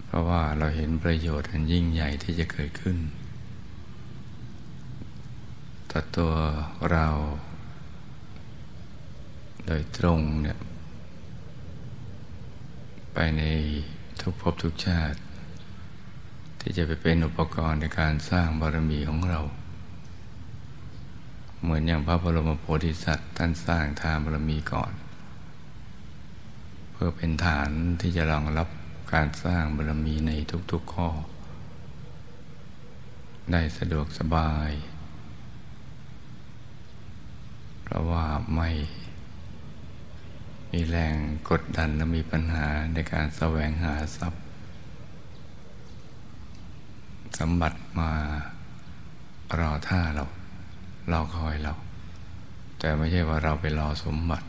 [0.05, 2.97] เพราะว่าเราเห็นประโยชน์อันยิ่งใหญ่ที่จะเกิดขึ้น
[5.91, 6.33] ต่อตัว
[6.91, 7.07] เรา
[9.67, 10.59] โดยตรงเนี่ย
[13.13, 13.43] ไปใน
[14.21, 15.19] ทุกภพทุกชาติ
[16.59, 19.41] ที่จะไปเป็นอุปกรณ์ในการสร้างบารมีของเรา
[21.61, 24.93] เหมือนอย่างพระบรมโพธิสัตว์ท่านสร้างทานบารมีก่อน
[26.91, 27.69] เพื่อเป็นฐาน
[28.01, 28.67] ที่จะรองรับ
[29.13, 30.31] การสร้างบารมีใน
[30.71, 31.09] ทุกๆข้อ
[33.51, 34.71] ได้สะดวกสบาย
[37.83, 38.69] เพราะว่าไม่
[40.71, 41.15] มีแรง
[41.49, 44.43] กดดันและมีปัญหาในการแสวงหาทรัพย์
[47.39, 48.11] สมบัติมา
[49.59, 50.25] รอท่าเรา
[51.11, 51.73] รอคอยเรา
[52.79, 54.47] แต่ไม่ใช่ว่าเราไปรอสมบัติ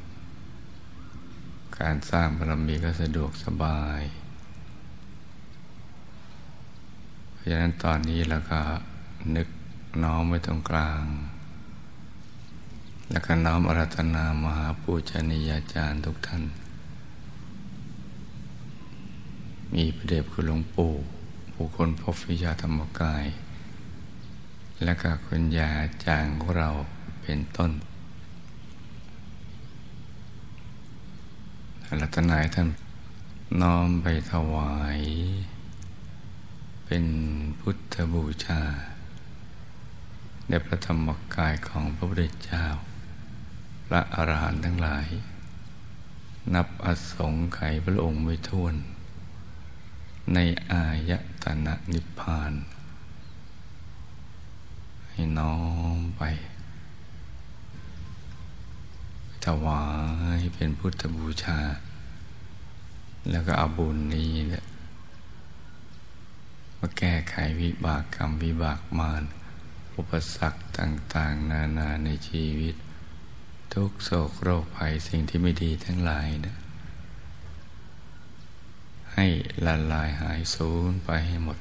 [1.80, 4.02] การสร้างบารมีก็สะดวกสบาย
[7.32, 8.60] เพราะฉะนั้นตอนนี้เราก็
[9.36, 9.48] นึก
[10.02, 11.02] น้อมไว้ตรงกลาง
[13.12, 16.42] และก็น้อมอารัธนามหาปูชนียาจารย์ทุกท่าน
[19.74, 20.92] มีพระเดชคุณหลวงปู่
[21.52, 23.24] ผู้คนพบวิชาธรรมกาย
[24.84, 25.70] และก็คุณยา
[26.04, 26.70] จางของเรา
[27.22, 27.70] เป็นต้น
[32.00, 32.68] รัตนายท่าน
[33.60, 35.00] น้อมไปถวาย
[36.86, 37.04] เป็น
[37.60, 38.62] พุทธบูชา
[40.48, 42.64] ในพระธรรมกายของพระพุทธเจ้า
[43.92, 45.06] ระอรหันต์ทั้งหลาย
[46.54, 48.74] นับอสงไขยพระองค์ไม่ท้วน
[50.34, 50.38] ใน
[50.70, 51.12] อาย
[51.42, 52.52] ตนะนิพพาน
[55.10, 55.56] ให้น้อ
[55.96, 56.22] มไป
[59.44, 59.84] ถวา
[60.38, 61.60] ยเป็นพุทธบูชา
[63.30, 64.64] แล้วก็เอาบุญนี้เนี่ย
[66.78, 69.22] มาแก้ไขวิบากกรรมวิบากมาร
[69.96, 72.76] อุปสรรคต่าง ๆ นานาในชีวิต
[73.78, 76.56] ทุกโศกโรคภัยสิ่งที่ไม่ดีทั้งหลายนะ
[79.14, 79.26] ให้
[79.66, 81.58] ละลายหายสูญไปให้หมด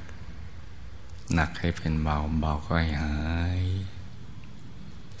[1.34, 3.16] หนักให้เป็นเบาเบาก็ให้หา
[3.60, 3.62] ย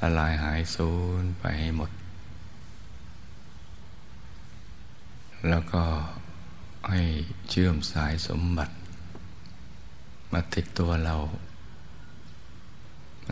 [0.00, 1.90] ละลายหายสูญไปให้หมด
[5.48, 5.84] แล้วก็
[6.90, 7.02] ให้
[7.48, 8.74] เชื่อมสายสมบัติ
[10.32, 11.16] มาติดตัวเรา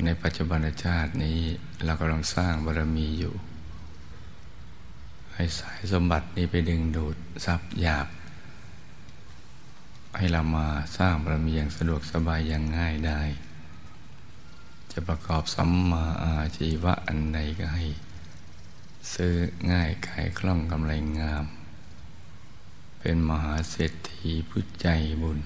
[0.05, 1.39] ในปัจจุบันชาตินี้
[1.85, 3.35] เรากำลังสร้างบารมีอยู่
[5.41, 8.09] ให้สายสมบัตินี้ไปดึงดูดทรัพย์หยาบ
[10.17, 10.67] ให้เรามา
[10.99, 13.23] สร้างบารมีอย่างสะดวกสบายอย่างง่ายได้
[14.93, 17.85] จะประกอบสัมมาอาชีวะอันใดก็ให้
[19.15, 19.35] ซื้อ
[19.71, 21.45] ง่ายขายคล่องกำไรงาม
[23.01, 24.89] เป็นมหาเศรษฐีผู้ใจ
[25.23, 25.39] บุญ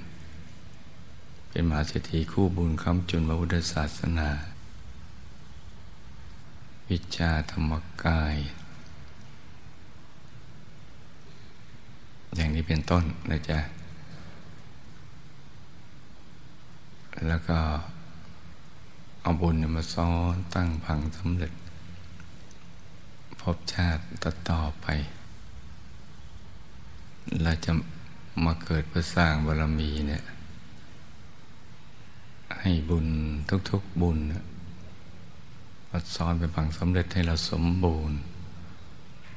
[1.51, 4.31] เป็นมหาเศรษฐีคู่บุญคำจุนพระพุทธศาสนา
[6.89, 7.73] วิชาธรรม
[8.05, 8.37] กาย
[12.35, 13.59] อย่างนี้เป็นต้นนะจ๊ะ
[17.27, 17.59] แล้วก็
[19.23, 21.53] เอาบุญมาซ้อนตั้งพังสำเร็จ
[23.41, 24.87] พบชาติต่อต่อไป
[27.43, 27.73] เราจะ
[28.45, 30.25] มาเกิดเพื่อสร้างบารมีเนี่ย
[32.61, 33.07] ให้บุญ
[33.71, 34.19] ทุกๆบุญ
[35.91, 38.19] มาซ้อนเป็นพังสำเร็จให้เราสมบูรณ์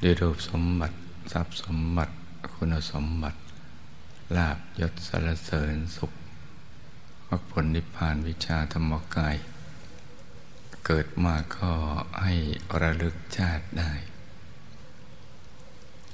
[0.04, 0.96] ด้วยรูปสมบัติ
[1.32, 2.14] ทรัพย์สมบัติ
[2.60, 3.40] คุณสมบัติ
[4.38, 6.12] ลาบยศสารเสริญสุข
[7.28, 9.36] มรรคผลนิพพานวิชาธรรมกาย
[10.86, 11.72] เกิดมาก็
[12.22, 12.34] ให้
[12.82, 13.92] ระลึกชาติได้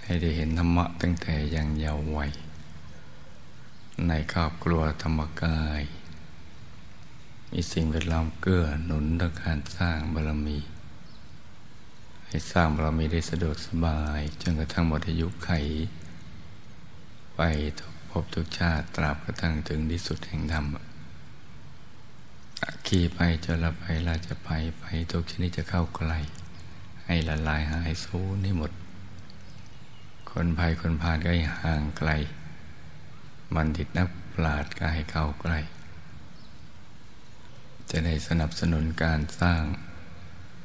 [0.04, 2.32] ให้ได้เห็นธรรมะตั้งแต่ยังเยาว์วัย
[4.08, 5.82] ในครอบครัวธรรมกาย
[7.52, 10.60] มีสิ่งแวดล้อมเกื้อหนุนต่อการสร้างบารมี
[12.26, 15.52] ให้สร้างบารมีได้สะดวกสบาย จนกระทั่งหมดอายุไข
[17.38, 17.42] ไป
[17.80, 20.66] ทุกภพทุกชาติตราบกระทั่งถึงที่สุดแห่งธรรม
[22.88, 26.20] ขี่ไปจนละไปเราจะไปไปทุกชนิดจะเข้าใกล้
[27.06, 28.72] ให้ละลายหายสูญให้หมด
[30.30, 32.10] คนภัยคนพาลก็ให้ห่างไกล
[33.56, 35.60] มันดิดนักปราดก็ให้เข้าใกล้
[37.90, 39.62] จะได้สนับสนุนการสร้าง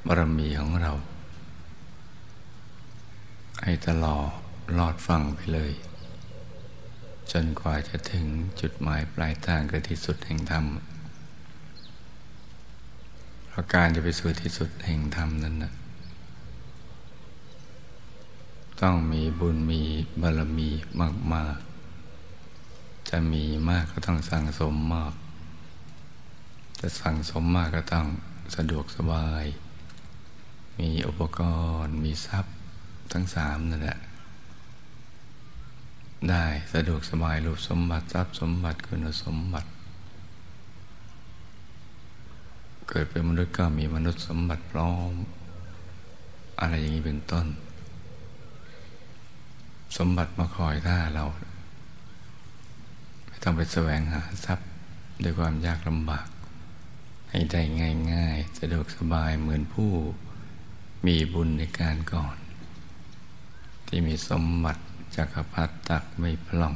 [0.06, 0.92] บารมีของเรา
[3.62, 4.30] ให้ตลอด
[4.78, 5.72] ลอดฟังไปเลย
[7.32, 8.24] จนกว่าจะถึง
[8.60, 10.64] จุดหมายปลายทางคือที่สุดแห่งธรรม
[13.48, 15.72] เพราะการจะไปสู่ที่สุดแห่งธรรมนั้นนะ
[18.80, 19.82] ต้องมีบุญมี
[20.20, 20.70] บารมี
[21.34, 21.56] มาก
[22.32, 25.14] ๆ จะมีมากก็ต้องสั่งสมมาก
[26.80, 28.06] จะสั่งสมมากก็ต้อง
[28.56, 29.44] สะดวกสบาย
[30.78, 31.40] มีอุปก
[31.82, 32.54] รณ์ มีทรัพย์
[33.12, 33.98] ทั้งสามนั่นแหละ
[36.26, 39.68] ได้สะดวกสบายรูปสมบัติทรัพย์สมบัติคุณสมบัติ
[42.88, 45.12] เกิดเป็นมนุษย์ก็มีมนุษย์สมบัติพร้อม
[46.60, 47.46] อะไรอย่างนี้เป็นต้น
[49.96, 51.24] สมบัติมาคอยท่าเรา
[53.26, 54.68] ไม่ต้องไปแสวงหาทรัพย์
[55.22, 56.28] ด้วยความยากลำบาก
[57.30, 57.62] ให้ได้
[58.12, 59.90] ง่าย ๆ สะดวกสบายเหมือนผู้
[61.06, 62.36] มีบุญในการก่อน
[63.86, 64.82] ที่มีสมบัติ
[65.18, 66.74] จักรพรรดิตักไม่พล่อง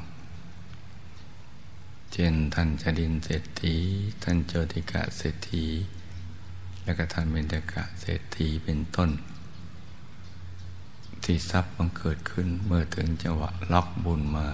[2.13, 3.75] เช่นท่านจดินเศรษฐี
[4.23, 5.65] ท่านโจติกะเศรษฐี
[6.85, 9.11] และก็ท่านเบญจกะเศรษฐีเป็นต้น
[11.25, 14.49] ที่ทรัพย์บังเกิดขึ้นเมื่อถึงจังหวะล็อกบุญมา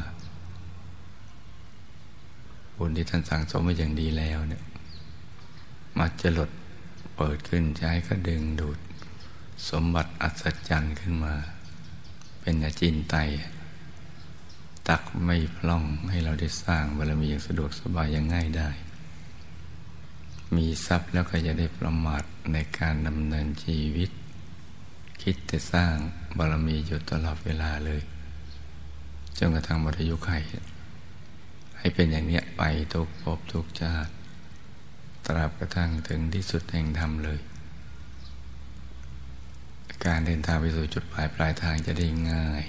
[2.76, 4.62] บุญที่ท่านสั่งสมไว้อย่างดีแล้วเนี่ย
[5.98, 6.50] มาจะหลด
[7.16, 8.78] เปิดขึ้นใช้ก็ดึงดูด
[9.68, 11.34] สมบัติอัศจรรย์ขึ้นมา
[12.40, 13.16] เป็นอาจินไต
[14.88, 18.70] ตักไม่พล่องให้เราได้สร้างบารมีอย่างสะดวกสบายอย่างง่ายได้
[20.56, 22.22] มีทรัพย์แล้วก็จะได้ประมาท
[22.52, 24.10] ในการดำเนินชีวิต
[25.22, 25.94] คิดแต่สร้าง
[26.38, 28.00] บารมีอยู่ตลอดเวลาเลย
[29.38, 30.30] จนกระทั่งมรยุคไข
[31.78, 32.62] ให้เป็นอย่างเนี้ยไป
[32.92, 34.12] ทุกภพทุกชาติ
[35.26, 37.40] ตราบกระทั่งถึงที่สุดแห่งธรรมเลย
[40.06, 42.64] การเดินทางไปสู่จุดปลายปลายทางจะได้ง่าย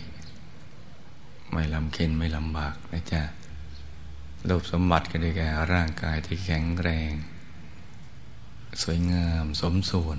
[1.52, 3.22] ไม่ลำเค็นไม่ลำบากนะจ๊ะ
[4.48, 7.12] รูปสมบัติก็ได้แก่ร่างกายที่แข็งแรง
[8.82, 10.18] สวยงามสมส่วน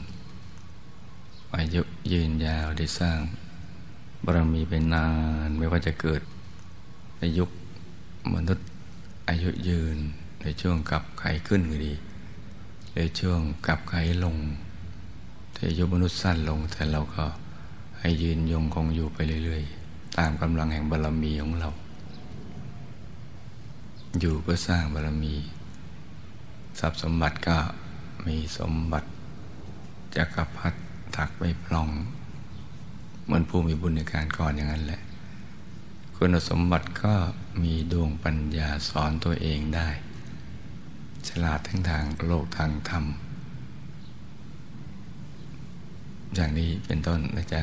[1.56, 3.20] อายุยืนยาวได้สร้าง
[4.24, 5.08] บารมีเป็นนา
[5.46, 6.22] นไม่ว่าจะเกิด
[7.18, 7.50] ในยุค
[8.34, 8.66] มนุษย์
[9.28, 9.96] อายุยืน
[10.42, 11.94] ในช่วงกับไขขึ้นก็ดี
[12.96, 14.36] ในช่วงกับไขลง
[15.52, 17.24] แต่อายุมนุษย์สั้นลงแต่เราก็
[17.98, 19.79] ให้ยืนยงคงอยู่ไปเรื่อยๆ
[20.18, 21.70] ตามกำลังแห่งบารมีของเรา
[24.20, 25.34] อยู่เพื่อสร้างบารมี
[26.78, 27.58] ทรัพย์สมบัติก็
[28.26, 29.08] มีสมบัติ
[30.16, 30.78] จักรพรรดิ
[31.16, 31.88] ถักไม่พล่อง
[33.24, 35.00] เหมือนผู้มีบุญในการก่อนอย่างนั้นแหละ
[36.16, 37.14] คุณสมบัติก็
[37.62, 39.88] มีดวงปัญญาสอนตัวเองได้
[41.28, 43.04] ฉลาดทั้งทางโลกทางธรรม
[46.34, 47.62] อย่างนี้เป็นต้นนะจ๊ะ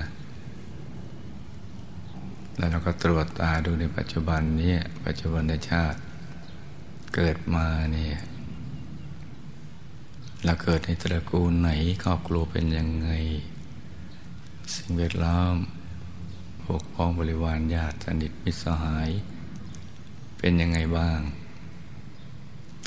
[2.58, 6.00] แล้วเราก็ตรวจตาดูในปัจจุบันนี้ปัจจุบันในชาติ
[7.16, 8.18] เกิดมาเนี่ย
[10.46, 11.70] เราเกิดในตระกูลไหน
[12.04, 13.10] ครอบครัวเป็นยังไง
[14.76, 15.56] สิ่งแวดล้อม
[16.64, 19.10] พวกพ้องบริวารญาติสนิทมิตรสหาย
[20.38, 21.20] เป็นยังไงบ้าง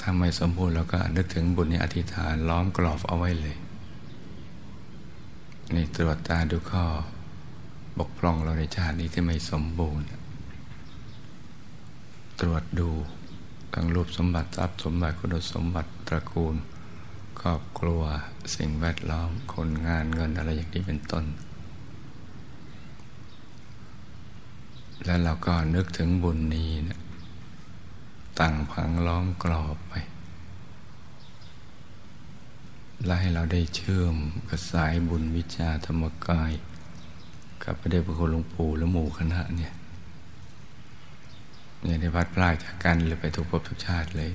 [0.01, 3.57] ถ้าไม่สมบูรณ์เราก็นึกถึงบุญในอธิษฐานล้อมกรอบเอาไว้เลย
[5.75, 6.85] นี่ตรวจตาดูข้อ
[7.99, 10.07] บกพร่องเราในชาตินี้ที่ไม่สมบูรณ์
[12.41, 12.91] ตรวจดู
[13.75, 16.57] ทั้งรูปสมบัติทรัพย์สมบัติคุณสมบัติตระกูล
[17.41, 18.03] ครอบครัว
[18.57, 21.25] สิ่งแวดล้อมคนงานเงินอะไรอย่างนี้เป็นต้น
[25.05, 27.01] แล้วเราก็นึกถึงบุญนี้นะ
[28.39, 29.95] ตั้งพังล้อมกรอบไป
[33.05, 34.17] และให้เราได้เชื่อม
[34.49, 36.53] กับสายบุญวิชาธรรมกาย
[37.65, 39.73] กับพระเดชพระคุณหลวงปู่และหมู่คณะเนี่ย
[41.83, 44.31] เนี่ยได้พัดพลาดจากกันเลยไปทุกภพทุกชาติเลย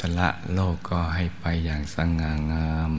[0.00, 2.92] ทละโลกก็ให้ไปอย่างสง่างาม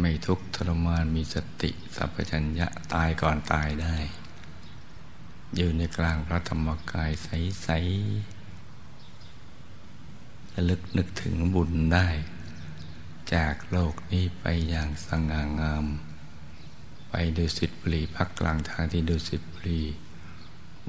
[0.00, 3.96] ไม่ทุกทรมานมีสติสัพพัญญะตายก่อนตายได้
[5.56, 8.38] อยู่ในกลางพระธรรมกายใสๆ
[10.54, 12.08] ระลึกนึกถึงบุญได้
[13.34, 15.86] จากโลกนี้ไปอย่างสง่างาม
[17.10, 19.82] ไปดูสิทธิบุรีพักกลางทางที่ดูสิทธิบุรี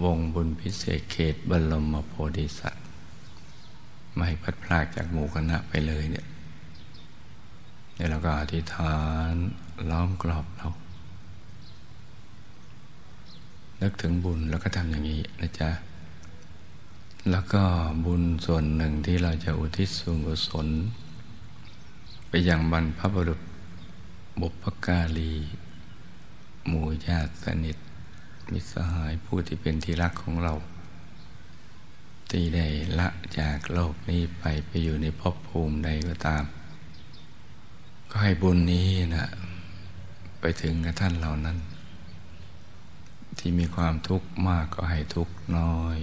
[0.03, 2.85] วงบุญพิเศษเขตบรมโพธิสัตว์
[4.15, 6.25] ไม่พัดพลากจากหมู่คณะไปเลยเนี่ย
[7.95, 8.95] เนี่ยเราก็อธิษฐา
[9.31, 9.33] น
[9.89, 10.69] ล้อมกรอบเรา
[13.81, 15.69] นึกถึงบุญแล้วก็ทำอย่างนี้นะจ๊ะ
[17.31, 17.63] แล้วก็
[18.05, 20.67] บุญส่วนหนึ่งที่เราจะอุทิศส่วนกุศล
[22.29, 23.41] ไปยังบรรพบุรุษ
[24.41, 25.33] บุพการี
[26.67, 27.77] หมู่ญาติสนิท
[28.51, 30.53] มิสหายผู้ที่เป็นที่รักของเรา
[32.29, 32.67] ที่ได้
[32.99, 33.07] ละ
[33.39, 36.43] จากโลกนี้ไปไปอยู่ในภพภูมิใดก็ตาม
[38.09, 39.27] ก็ให้บุญนี้นะ
[40.39, 41.57] ไปถึงกับท่านเหล่านั้น
[43.37, 45.97] ที่มีความทุกข์มากก็ให้ทุกข์น้อย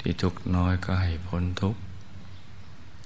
[0.00, 1.80] ที่ทุกข์น้อยก็ให้พ้นทุกข์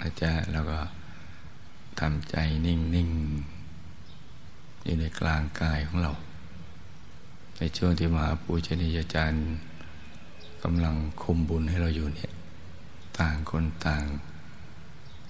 [0.00, 0.78] นะจ๊ะแล้วก็
[2.00, 2.36] ทำใจ
[2.66, 6.12] นิ่งๆอยู่ในกลางกายของเรา
[7.58, 9.42] ในช่วงที่มหาปูชนียาจารย์
[10.62, 12.32] กำลังคุมบุญให้เราอยู่เนี่ย
[13.18, 14.04] ต่างคนต่าง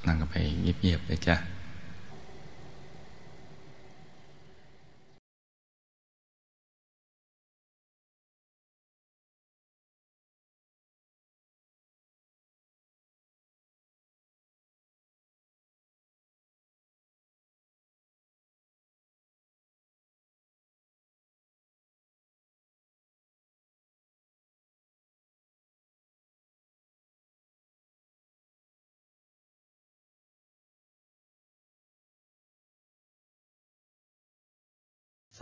[0.06, 1.36] นั่งกันไปเงียบๆเลยจ้ะ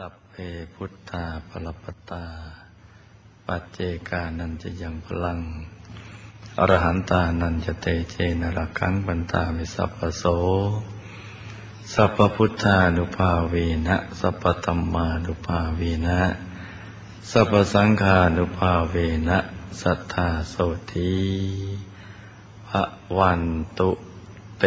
[0.04, 0.36] สัพเพ
[0.74, 2.24] พุทธาปรปตา
[3.46, 3.78] ปัจเจ
[4.08, 5.40] กานันจะยังพลัง
[6.58, 10.24] อรหันตานันจะเตเจนรักังบันตามิสัพพโส
[11.92, 13.54] สัพพพุทธานุภาเว
[13.86, 16.20] นะ สัพพธรรมานุภาเวนะ
[17.30, 18.96] สัพพสังฆานุภาเว
[19.28, 19.38] นะ
[19.80, 20.54] สัทธาโส
[20.92, 21.14] ธี
[22.68, 22.82] พระ
[23.18, 23.42] วัน
[23.78, 23.90] ตุ
[24.58, 24.64] เต